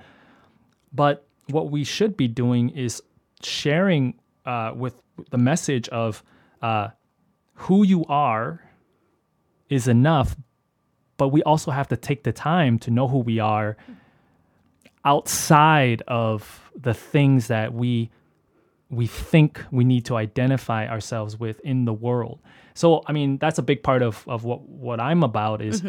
[0.92, 3.02] But what we should be doing is
[3.42, 4.14] sharing
[4.46, 4.94] uh, with
[5.30, 6.22] the message of
[6.62, 6.88] uh,
[7.54, 8.62] who you are
[9.68, 10.36] is enough,
[11.16, 13.76] but we also have to take the time to know who we are
[15.04, 18.10] outside of the things that we
[18.92, 22.40] we think we need to identify ourselves with in the world.
[22.74, 25.82] So I mean that's a big part of of what what I'm about is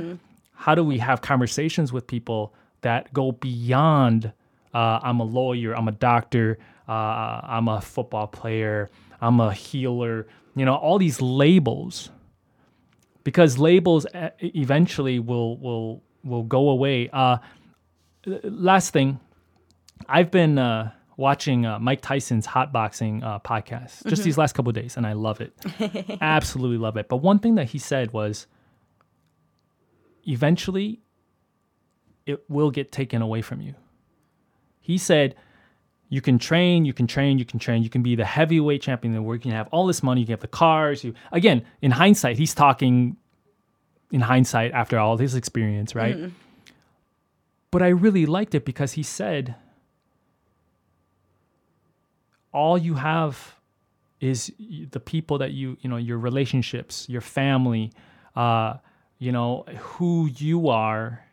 [0.54, 4.32] how do we have conversations with people that go beyond
[4.74, 8.90] uh, I'm a lawyer, I'm a doctor, uh, I'm a football player,
[9.22, 10.26] I'm a healer,
[10.56, 12.10] you know, all these labels
[13.24, 14.06] because labels
[14.40, 17.10] eventually will will will go away.
[17.12, 17.38] Uh,
[18.44, 19.20] last thing,
[20.08, 24.70] I've been uh, watching uh, Mike Tyson's hot boxing uh, podcast just these last couple
[24.70, 25.54] of days, and I love it.
[26.22, 27.08] Absolutely love it.
[27.08, 28.48] But one thing that he said was,
[30.28, 31.02] eventually,
[32.26, 33.76] it will get taken away from you.
[34.80, 35.36] He said,
[36.10, 37.82] you can train, you can train, you can train.
[37.82, 39.38] You can be the heavyweight champion in the world.
[39.44, 40.22] You can have all this money.
[40.22, 41.04] You can have the cars.
[41.04, 43.18] You again, in hindsight, he's talking.
[44.12, 46.16] In hindsight, after all his experience, right?
[47.72, 49.56] But I really liked it because he said,
[52.54, 53.56] all you have
[54.22, 54.54] is
[54.92, 57.92] the people that you you know your relationships your family
[58.38, 58.76] uh
[59.20, 61.26] you know who you are.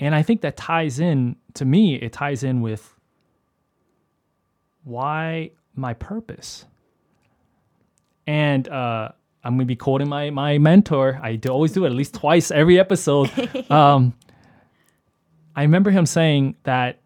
[0.00, 2.94] And i think that ties in to me it ties in with
[4.84, 6.64] why my purpose.
[8.26, 9.10] And uh
[9.44, 11.18] i'm going to be quoting my my mentor.
[11.22, 13.30] I do always do it at least twice every episode.
[13.70, 14.14] Um
[15.54, 17.01] i remember him saying that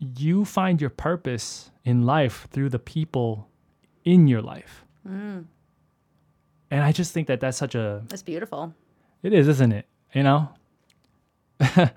[0.00, 3.48] you find your purpose in life through the people
[4.04, 4.84] in your life.
[5.04, 5.46] And
[6.70, 8.74] I just think that that's such a That's beautiful.
[9.22, 9.86] it is, isn't it?
[10.14, 10.48] You know?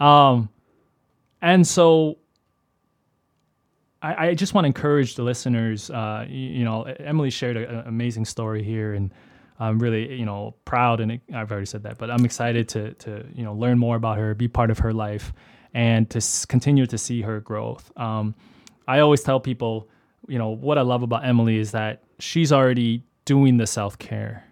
[0.00, 0.48] um
[1.40, 2.18] and so
[4.02, 5.90] I, I just want to encourage the listeners.
[5.90, 9.10] Uh, you, you know, Emily shared an amazing story here, and
[9.58, 11.00] I'm really, you know, proud.
[11.00, 14.18] And I've already said that, but I'm excited to, to, you know, learn more about
[14.18, 15.32] her, be part of her life,
[15.76, 17.92] and to s- continue to see her growth.
[17.98, 18.34] Um,
[18.88, 19.88] I always tell people,
[20.26, 24.42] you know, what I love about Emily is that she's already doing the self care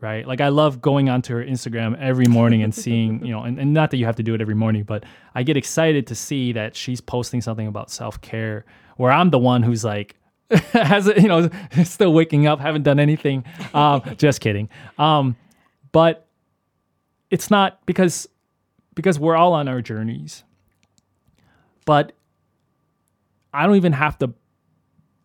[0.00, 0.26] right?
[0.26, 3.74] Like I love going onto her Instagram every morning and seeing, you know, and, and
[3.74, 5.04] not that you have to do it every morning, but
[5.34, 8.64] I get excited to see that she's posting something about self care
[8.96, 10.16] where I'm the one who's like,
[10.72, 11.50] has it, you know,
[11.84, 13.44] still waking up, haven't done anything.
[13.74, 14.70] Um, just kidding.
[14.98, 15.36] Um,
[15.92, 16.26] but
[17.30, 18.26] it's not because
[19.00, 20.44] because we're all on our journeys.
[21.86, 22.12] But
[23.54, 24.34] I don't even have to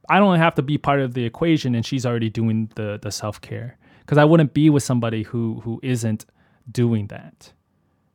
[0.08, 3.12] I don't have to be part of the equation and she's already doing the the
[3.12, 6.26] self-care because I wouldn't be with somebody who who isn't
[6.72, 7.52] doing that.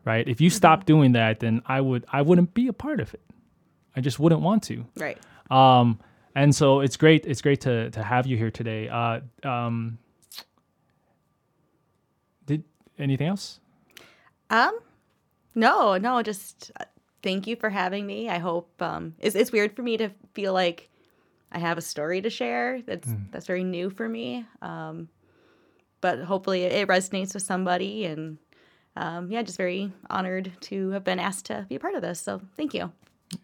[0.06, 0.26] Right?
[0.26, 3.22] If you stop doing that then I would I wouldn't be a part of it.
[3.94, 4.86] I just wouldn't want to.
[4.96, 5.18] Right.
[5.50, 6.00] Um
[6.34, 8.88] and so it's great it's great to to have you here today.
[8.88, 9.98] Uh um
[12.46, 12.64] did
[12.98, 13.60] anything else?
[14.48, 14.80] Um,
[15.54, 16.84] no, no, just uh,
[17.22, 18.28] thank you for having me.
[18.28, 20.88] I hope um, it's it's weird for me to feel like
[21.52, 22.82] I have a story to share.
[22.86, 24.44] That's that's very new for me.
[24.62, 25.08] Um,
[26.00, 28.38] but hopefully it, resonates with somebody, and
[28.96, 32.20] um, yeah, just very honored to have been asked to be a part of this.
[32.20, 32.92] So thank you.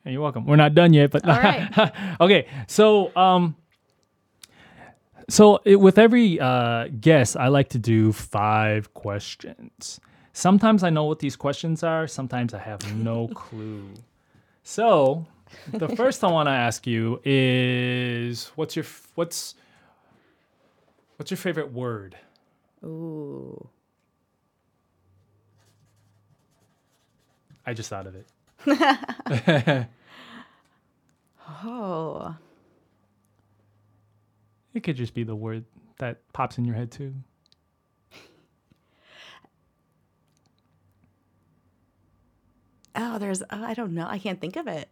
[0.05, 0.47] You're welcome.
[0.47, 1.93] We're not done yet, but All right.
[2.21, 2.49] okay.
[2.67, 3.55] So, um,
[5.29, 10.01] so it, with every uh, guest, I like to do five questions.
[10.37, 12.07] Sometimes I know what these questions are.
[12.07, 13.89] Sometimes I have no clue.
[14.62, 15.24] So,
[15.68, 18.84] the first I want to ask you is, what's your
[19.14, 19.55] what's
[21.16, 22.18] what's your favorite word?
[22.84, 23.66] Ooh,
[27.64, 28.26] I just thought of it.
[31.64, 32.37] oh,
[34.74, 35.64] It could just be the word
[35.97, 37.14] that pops in your head too.
[42.97, 44.07] Oh, there's oh, I don't know.
[44.09, 44.88] I can't think of it.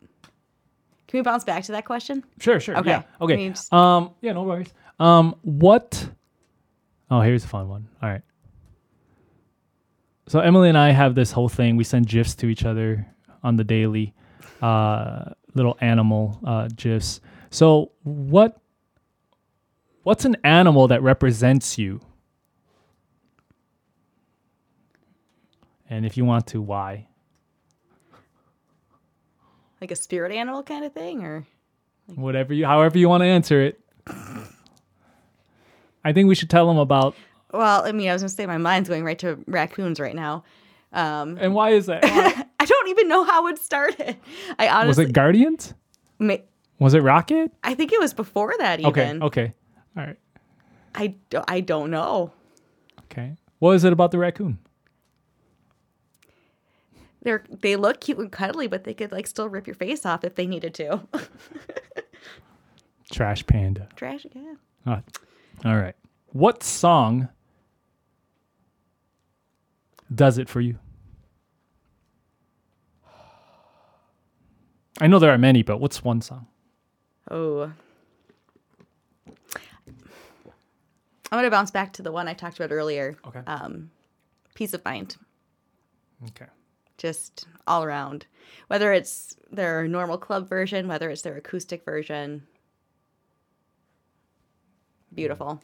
[1.09, 2.25] Can we bounce back to that question?
[2.41, 2.77] Sure, sure.
[2.79, 2.91] Okay.
[2.91, 3.03] Yeah.
[3.21, 3.49] Okay.
[3.51, 4.11] Just- Um.
[4.21, 4.33] Yeah.
[4.33, 4.73] No worries.
[4.99, 5.37] Um.
[5.43, 6.09] What?
[7.11, 7.89] Oh, here's a fun one.
[8.03, 8.23] All right.
[10.27, 11.77] So Emily and I have this whole thing.
[11.77, 13.07] We send gifs to each other
[13.43, 14.15] on the daily,
[14.63, 17.21] uh, little animal uh, gifs.
[17.51, 18.59] So what?
[20.03, 22.01] What's an animal that represents you?
[25.89, 27.09] And if you want to, why?
[29.81, 31.47] Like a spirit animal kind of thing, or
[32.15, 33.81] Whatever you, however you want to answer it.
[36.05, 37.15] I think we should tell them about.
[37.53, 40.45] well, I mean, I was gonna say my mind's going right to raccoons right now.
[40.93, 42.03] Um, And why is that?
[42.05, 44.17] Why- I don't even know how it started.
[44.59, 45.75] I was it Guardians?
[46.19, 46.37] ma-
[46.79, 47.53] Was it Rocket?
[47.63, 48.91] I think it was before that even.
[48.91, 49.19] Okay.
[49.21, 49.53] Okay.
[49.97, 50.17] All right.
[50.95, 52.33] I, do- I don't know.
[53.11, 53.37] Okay.
[53.59, 54.59] What is it about the raccoon?
[57.25, 60.23] They're they look cute and cuddly, but they could like still rip your face off
[60.25, 61.01] if they needed to.
[63.13, 63.89] Trash panda.
[63.97, 64.55] Trash, yeah.
[64.87, 65.03] Ah,
[65.65, 65.95] all right.
[66.29, 67.29] What song
[70.15, 70.79] does it for you?
[75.01, 76.47] I know there are many, but what's one song?
[77.31, 77.73] Oh.
[81.33, 83.17] I'm gonna bounce back to the one I talked about earlier.
[83.27, 83.41] Okay.
[83.47, 83.91] Um,
[84.55, 85.17] peace of mind,
[86.29, 86.47] Okay.
[86.99, 88.27] Just all around.
[88.69, 92.43] Whether it's their normal club version, whether it's their acoustic version.
[95.15, 95.63] Beautiful.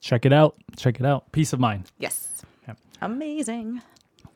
[0.00, 0.56] Check it out.
[0.76, 1.30] Check it out.
[1.32, 1.90] Peace of mind.
[1.98, 2.42] Yes.
[2.66, 2.78] Yep.
[3.02, 3.82] Amazing.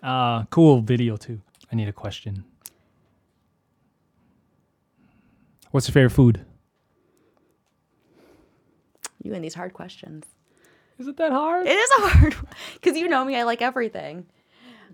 [0.03, 1.41] Uh, cool video too.
[1.71, 2.45] I need a question.
[5.71, 6.45] What's your favorite food?
[9.23, 10.27] You and these hard questions.
[10.99, 11.67] Is it that hard?
[11.67, 12.37] It is a hard
[12.75, 13.37] because you know me.
[13.37, 14.27] I like everything.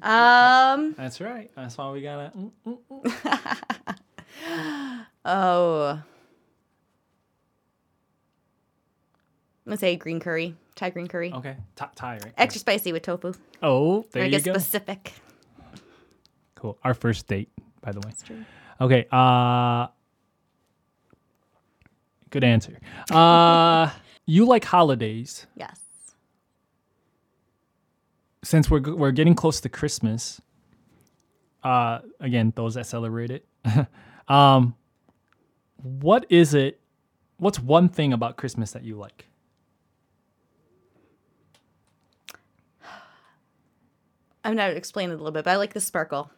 [0.02, 0.94] Um.
[0.96, 1.50] That's right.
[1.54, 2.32] That's why we gotta.
[2.36, 5.04] mm, mm, mm.
[5.24, 6.00] Oh.
[9.66, 11.56] I'm gonna say green curry, Thai green curry, Okay.
[11.76, 12.32] Thai, right?
[12.38, 13.34] extra spicy with tofu.
[13.62, 14.54] Oh, there you go.
[14.54, 15.12] specific.
[16.54, 16.78] Cool.
[16.82, 17.50] Our first date,
[17.82, 18.04] by the way.
[18.06, 18.44] That's true.
[18.80, 19.06] Okay.
[19.12, 19.88] Uh
[22.30, 22.78] good answer.
[23.10, 23.90] Uh
[24.26, 25.46] you like holidays.
[25.54, 25.78] Yes.
[28.42, 30.40] Since we're we're getting close to Christmas.
[31.62, 33.46] Uh again, those that celebrate it.
[34.28, 34.74] um
[35.82, 36.80] what is it
[37.38, 39.26] what's one thing about Christmas that you like?
[44.44, 46.30] I'm gonna explain it a little bit, but I like the sparkle,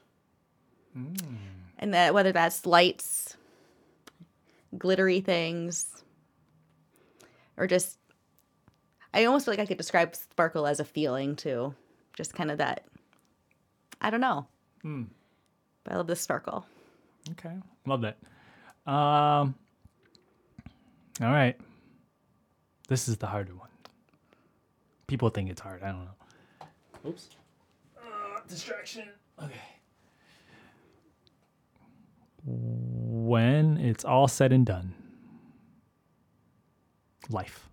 [1.79, 3.37] and that whether that's lights,
[4.77, 6.03] glittery things,
[7.57, 7.99] or just,
[9.15, 11.75] I almost feel like I could describe sparkle as a feeling too,
[12.15, 12.85] just kind of that.
[14.01, 14.47] I don't know,
[14.83, 16.65] but I love the sparkle.
[17.33, 17.55] Okay.
[17.87, 18.19] Love that.
[18.91, 19.55] Um
[21.21, 21.57] All right.
[22.89, 23.69] This is the harder one.
[25.07, 25.83] People think it's hard.
[25.83, 27.09] I don't know.
[27.11, 27.29] Oops.
[27.97, 29.09] Uh, distraction.
[29.43, 29.53] Okay.
[32.45, 34.95] When it's all said and done,
[37.29, 37.69] life.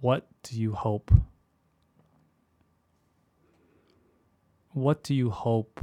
[0.00, 1.10] What do you hope?
[4.74, 5.80] What do you hope?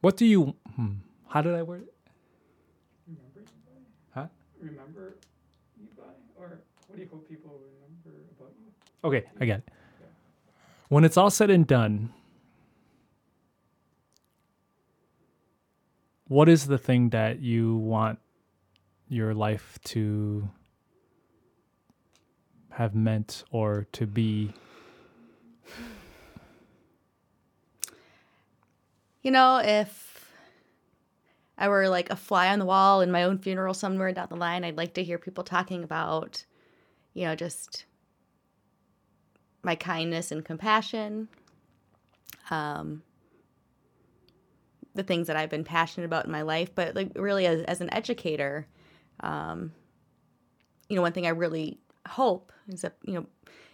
[0.00, 0.54] What do you?
[0.76, 0.92] Hmm,
[1.26, 1.94] how did I word it?
[3.08, 3.46] Remember you
[4.14, 4.20] by?
[4.20, 4.26] Huh?
[4.60, 5.16] Remember
[5.76, 6.04] you by?
[6.36, 8.70] Or what do you hope people remember about you?
[9.02, 9.68] Okay, I get it.
[10.88, 12.10] When it's all said and done,
[16.28, 18.20] what is the thing that you want
[19.08, 20.48] your life to
[22.70, 24.54] have meant or to be?
[29.22, 30.32] You know, if
[31.56, 34.36] I were like a fly on the wall in my own funeral somewhere down the
[34.36, 36.44] line, I'd like to hear people talking about,
[37.14, 37.84] you know, just
[39.62, 41.28] my kindness and compassion,
[42.50, 43.02] um,
[44.94, 46.72] the things that I've been passionate about in my life.
[46.74, 48.66] But like, really, as, as an educator,
[49.20, 49.72] um,
[50.88, 53.26] you know, one thing I really hope is that, you know,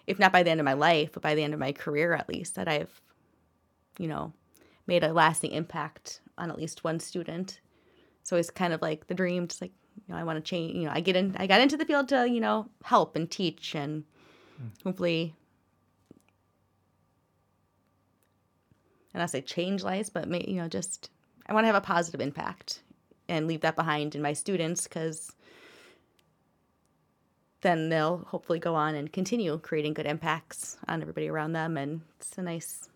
[0.07, 2.15] if not by the end of my life, but by the end of my career
[2.15, 3.01] at least, that I've,
[3.99, 4.33] you know,
[4.87, 7.61] made a lasting impact on at least one student.
[8.22, 10.74] So it's kind of like the dream, just like you know, I want to change.
[10.74, 13.30] You know, I get in, I got into the field to you know help and
[13.30, 14.05] teach, and
[14.57, 14.68] hmm.
[14.82, 15.35] hopefully,
[19.12, 21.11] and I say change lives, but may, you know, just
[21.47, 22.80] I want to have a positive impact
[23.28, 25.32] and leave that behind in my students because
[27.62, 32.03] then they'll hopefully go on and continue creating good impacts on everybody around them, and
[32.18, 32.89] it's a nice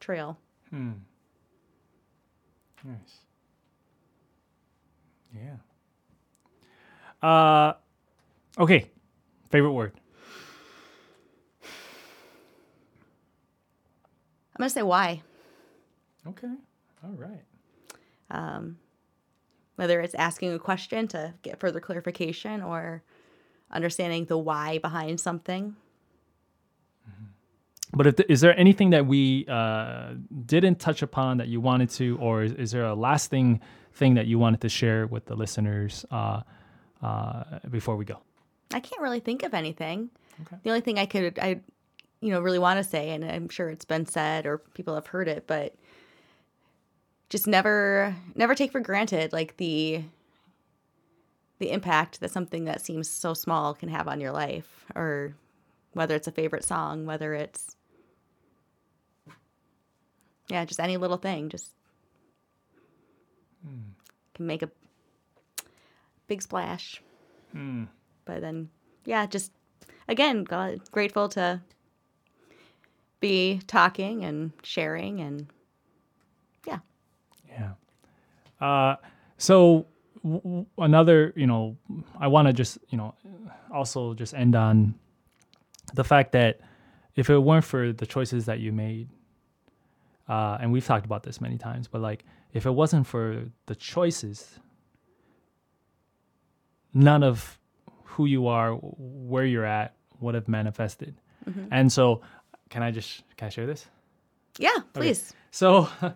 [0.00, 0.38] trail.
[0.70, 0.92] Hmm.
[2.84, 3.18] Nice.
[5.34, 5.56] Yeah.
[7.28, 7.74] Uh,
[8.58, 8.90] okay.
[9.50, 9.92] Favorite word.
[14.54, 15.22] I'm gonna say why.
[16.26, 16.54] Okay.
[17.04, 17.42] All right.
[18.30, 18.78] um,
[19.76, 23.02] whether it's asking a question to get further clarification or
[23.70, 25.74] understanding the why behind something.
[27.94, 30.14] But if th- is there anything that we uh,
[30.46, 33.60] didn't touch upon that you wanted to, or is, is there a lasting
[33.92, 36.40] thing that you wanted to share with the listeners uh,
[37.02, 38.18] uh, before we go?
[38.72, 40.08] I can't really think of anything.
[40.40, 40.56] Okay.
[40.62, 41.60] The only thing I could, I,
[42.20, 45.08] you know, really want to say, and I'm sure it's been said or people have
[45.08, 45.74] heard it, but
[47.28, 50.02] just never, never take for granted like the,
[51.58, 55.34] the impact that something that seems so small can have on your life, or
[55.92, 57.76] whether it's a favorite song, whether it's
[60.52, 61.70] yeah, just any little thing, just
[64.34, 64.70] can make a
[66.28, 67.02] big splash.
[68.24, 68.68] But then,
[69.04, 69.50] yeah, just
[70.08, 71.60] again, God, grateful to
[73.20, 75.46] be talking and sharing and
[76.66, 76.78] yeah.
[77.48, 77.72] Yeah.
[78.60, 78.96] Uh,
[79.38, 79.86] so
[80.22, 81.76] w- w- another, you know,
[82.20, 83.14] I want to just, you know,
[83.72, 84.94] also just end on
[85.94, 86.60] the fact that
[87.16, 89.08] if it weren't for the choices that you made,
[90.32, 92.24] uh, and we've talked about this many times, but like
[92.54, 94.58] if it wasn't for the choices,
[96.94, 97.58] none of
[98.04, 101.14] who you are, where you're at, would have manifested.
[101.70, 102.22] And so,
[102.70, 103.84] can I just can I share this?
[104.58, 105.34] Yeah, please.
[105.50, 105.88] So,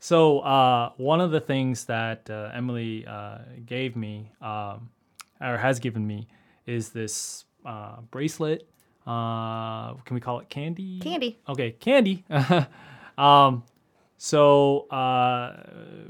[0.00, 4.90] so uh, one of the things that uh, Emily uh, gave me, um,
[5.40, 6.28] or has given me,
[6.66, 8.68] is this uh, bracelet.
[9.06, 10.98] Uh, can we call it candy?
[11.00, 11.38] Candy.
[11.48, 12.24] Okay, candy.
[13.18, 13.64] um,
[14.18, 15.56] so uh,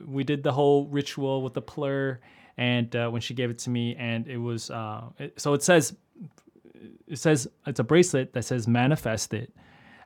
[0.07, 2.18] we did the whole ritual with the plur,
[2.57, 5.62] and uh, when she gave it to me, and it was uh, it, so it
[5.62, 5.94] says
[7.07, 9.53] it says it's a bracelet that says manifest it.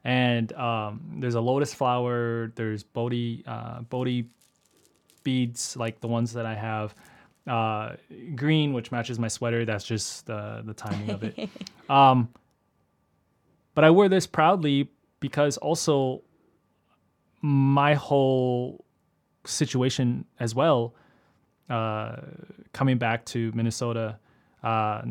[0.07, 4.29] And um, there's a lotus flower there's bodhi uh, bodhi
[5.23, 6.95] beads like the ones that i have
[7.47, 7.97] uh,
[8.35, 9.65] green which matches my sweater.
[9.65, 11.49] That's just uh, the timing of it.
[11.87, 12.31] Um,
[13.75, 14.89] but i wear this proudly
[15.21, 16.23] because also
[17.45, 18.85] my whole
[19.45, 20.95] situation as well
[21.69, 22.17] uh,
[22.73, 24.19] coming back to minnesota
[24.63, 25.03] uh,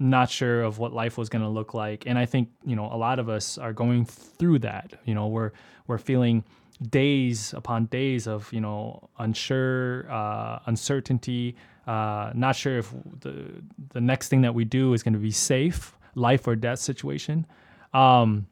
[0.00, 2.04] not sure of what life was going to look like.
[2.06, 4.94] And i think you know a lot of us are going through that.
[5.04, 5.52] You know we're
[5.86, 6.42] we're feeling
[6.88, 11.54] days upon days of you know unsure uh, uncertainty
[11.86, 13.62] uh, not sure if the
[13.92, 17.46] the next thing that we do is going to be safe life or death situation.
[17.92, 18.46] Um,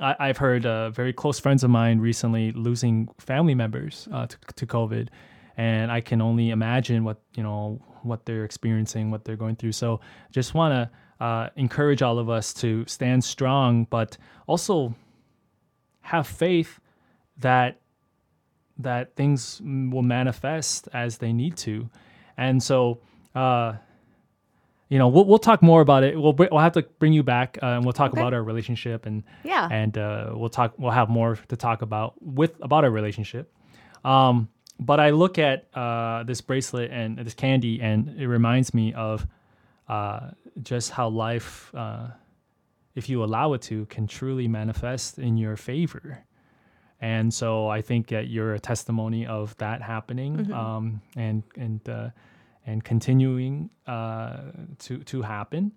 [0.00, 4.36] I, I've heard uh, very close friends of mine recently losing family members uh, to,
[4.56, 5.08] to COVID,
[5.56, 9.72] and I can only imagine what you know what they're experiencing, what they're going through.
[9.72, 10.72] So, just want
[11.18, 14.94] to uh, encourage all of us to stand strong, but also
[16.00, 16.80] have faith
[17.38, 17.80] that
[18.78, 21.88] that things will manifest as they need to,
[22.36, 23.00] and so.
[24.88, 26.18] You know, we'll, we'll talk more about it.
[26.18, 28.20] We'll we'll have to bring you back, uh, and we'll talk Okay.
[28.20, 29.68] about our relationship, and Yeah.
[29.70, 30.74] and uh, we'll talk.
[30.78, 33.52] We'll have more to talk about with about our relationship.
[34.04, 34.48] Um,
[34.80, 39.26] but I look at uh, this bracelet and this candy, and it reminds me of
[39.88, 40.30] uh,
[40.62, 42.08] just how life, uh,
[42.94, 46.24] if you allow it to, can truly manifest in your favor.
[47.00, 52.08] And so I think that you're a testimony of that happening, um, and and uh,
[52.68, 54.36] and continuing uh,
[54.78, 55.72] to to happen,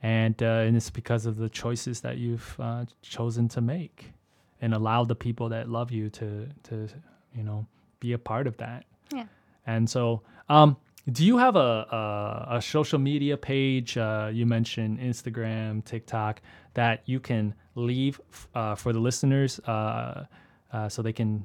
[0.00, 4.12] and uh, and it's because of the choices that you've uh, chosen to make,
[4.60, 6.88] and allow the people that love you to to
[7.34, 7.66] you know
[7.98, 8.84] be a part of that.
[9.12, 9.26] Yeah.
[9.66, 10.76] And so, um,
[11.10, 13.98] do you have a a, a social media page?
[13.98, 16.40] Uh, you mentioned Instagram, TikTok
[16.74, 20.26] that you can leave f- uh, for the listeners, uh,
[20.72, 21.42] uh, so they can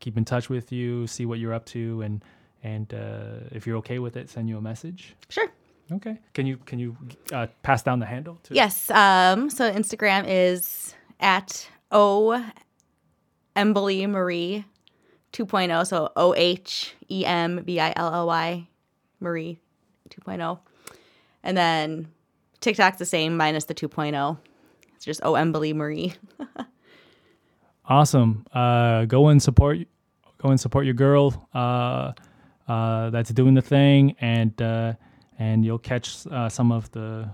[0.00, 2.24] keep in touch with you, see what you're up to, and
[2.62, 5.14] and uh, if you're okay with it, send you a message.
[5.28, 5.48] Sure.
[5.90, 6.18] Okay.
[6.32, 6.96] Can you can you
[7.32, 8.38] uh, pass down the handle?
[8.44, 8.90] To Yes.
[8.90, 12.44] Um, so Instagram is at O
[13.56, 14.64] Emily Marie
[15.32, 15.86] 2.0.
[15.86, 18.68] So O H E M B I L L Y
[19.20, 19.58] Marie
[20.10, 20.58] 2.0.
[21.42, 22.08] And then
[22.60, 24.38] TikTok's the same minus the 2.0.
[24.94, 26.14] It's just O Emily Marie.
[27.84, 28.46] Awesome.
[28.54, 29.78] Uh, go and support.
[30.38, 31.48] Go and support your girl.
[31.52, 32.12] Uh,
[32.68, 34.94] uh, that's doing the thing, and uh,
[35.38, 37.28] and you'll catch uh, some of the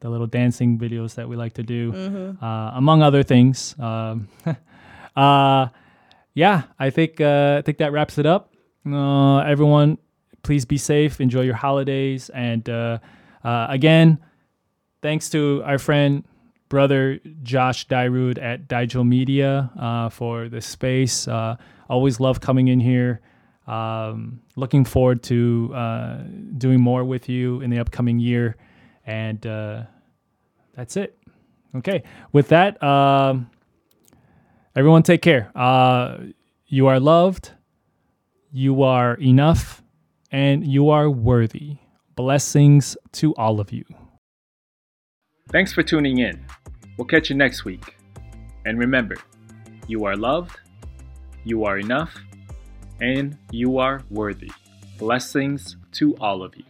[0.00, 1.92] the little dancing videos that we like to do,
[2.40, 3.74] uh, among other things.
[3.78, 4.28] Um,
[5.16, 5.68] uh,
[6.34, 8.54] yeah, I think uh, I think that wraps it up.
[8.86, 9.98] Uh, everyone,
[10.42, 11.20] please be safe.
[11.20, 12.98] Enjoy your holidays, and uh,
[13.42, 14.18] uh, again,
[15.02, 16.24] thanks to our friend
[16.68, 21.26] brother Josh Dyrud at Daijo Media uh, for the space.
[21.26, 21.56] Uh,
[21.88, 23.20] always love coming in here.
[23.68, 26.22] Um, looking forward to uh,
[26.56, 28.56] doing more with you in the upcoming year.
[29.06, 29.82] And uh,
[30.74, 31.18] that's it.
[31.76, 32.02] Okay.
[32.32, 33.50] With that, um,
[34.74, 35.52] everyone take care.
[35.54, 36.18] Uh,
[36.66, 37.52] you are loved,
[38.50, 39.82] you are enough,
[40.32, 41.76] and you are worthy.
[42.16, 43.84] Blessings to all of you.
[45.50, 46.44] Thanks for tuning in.
[46.96, 47.96] We'll catch you next week.
[48.64, 49.16] And remember,
[49.86, 50.58] you are loved,
[51.44, 52.14] you are enough,
[53.00, 54.50] and you are worthy.
[54.98, 56.64] Blessings to all of you.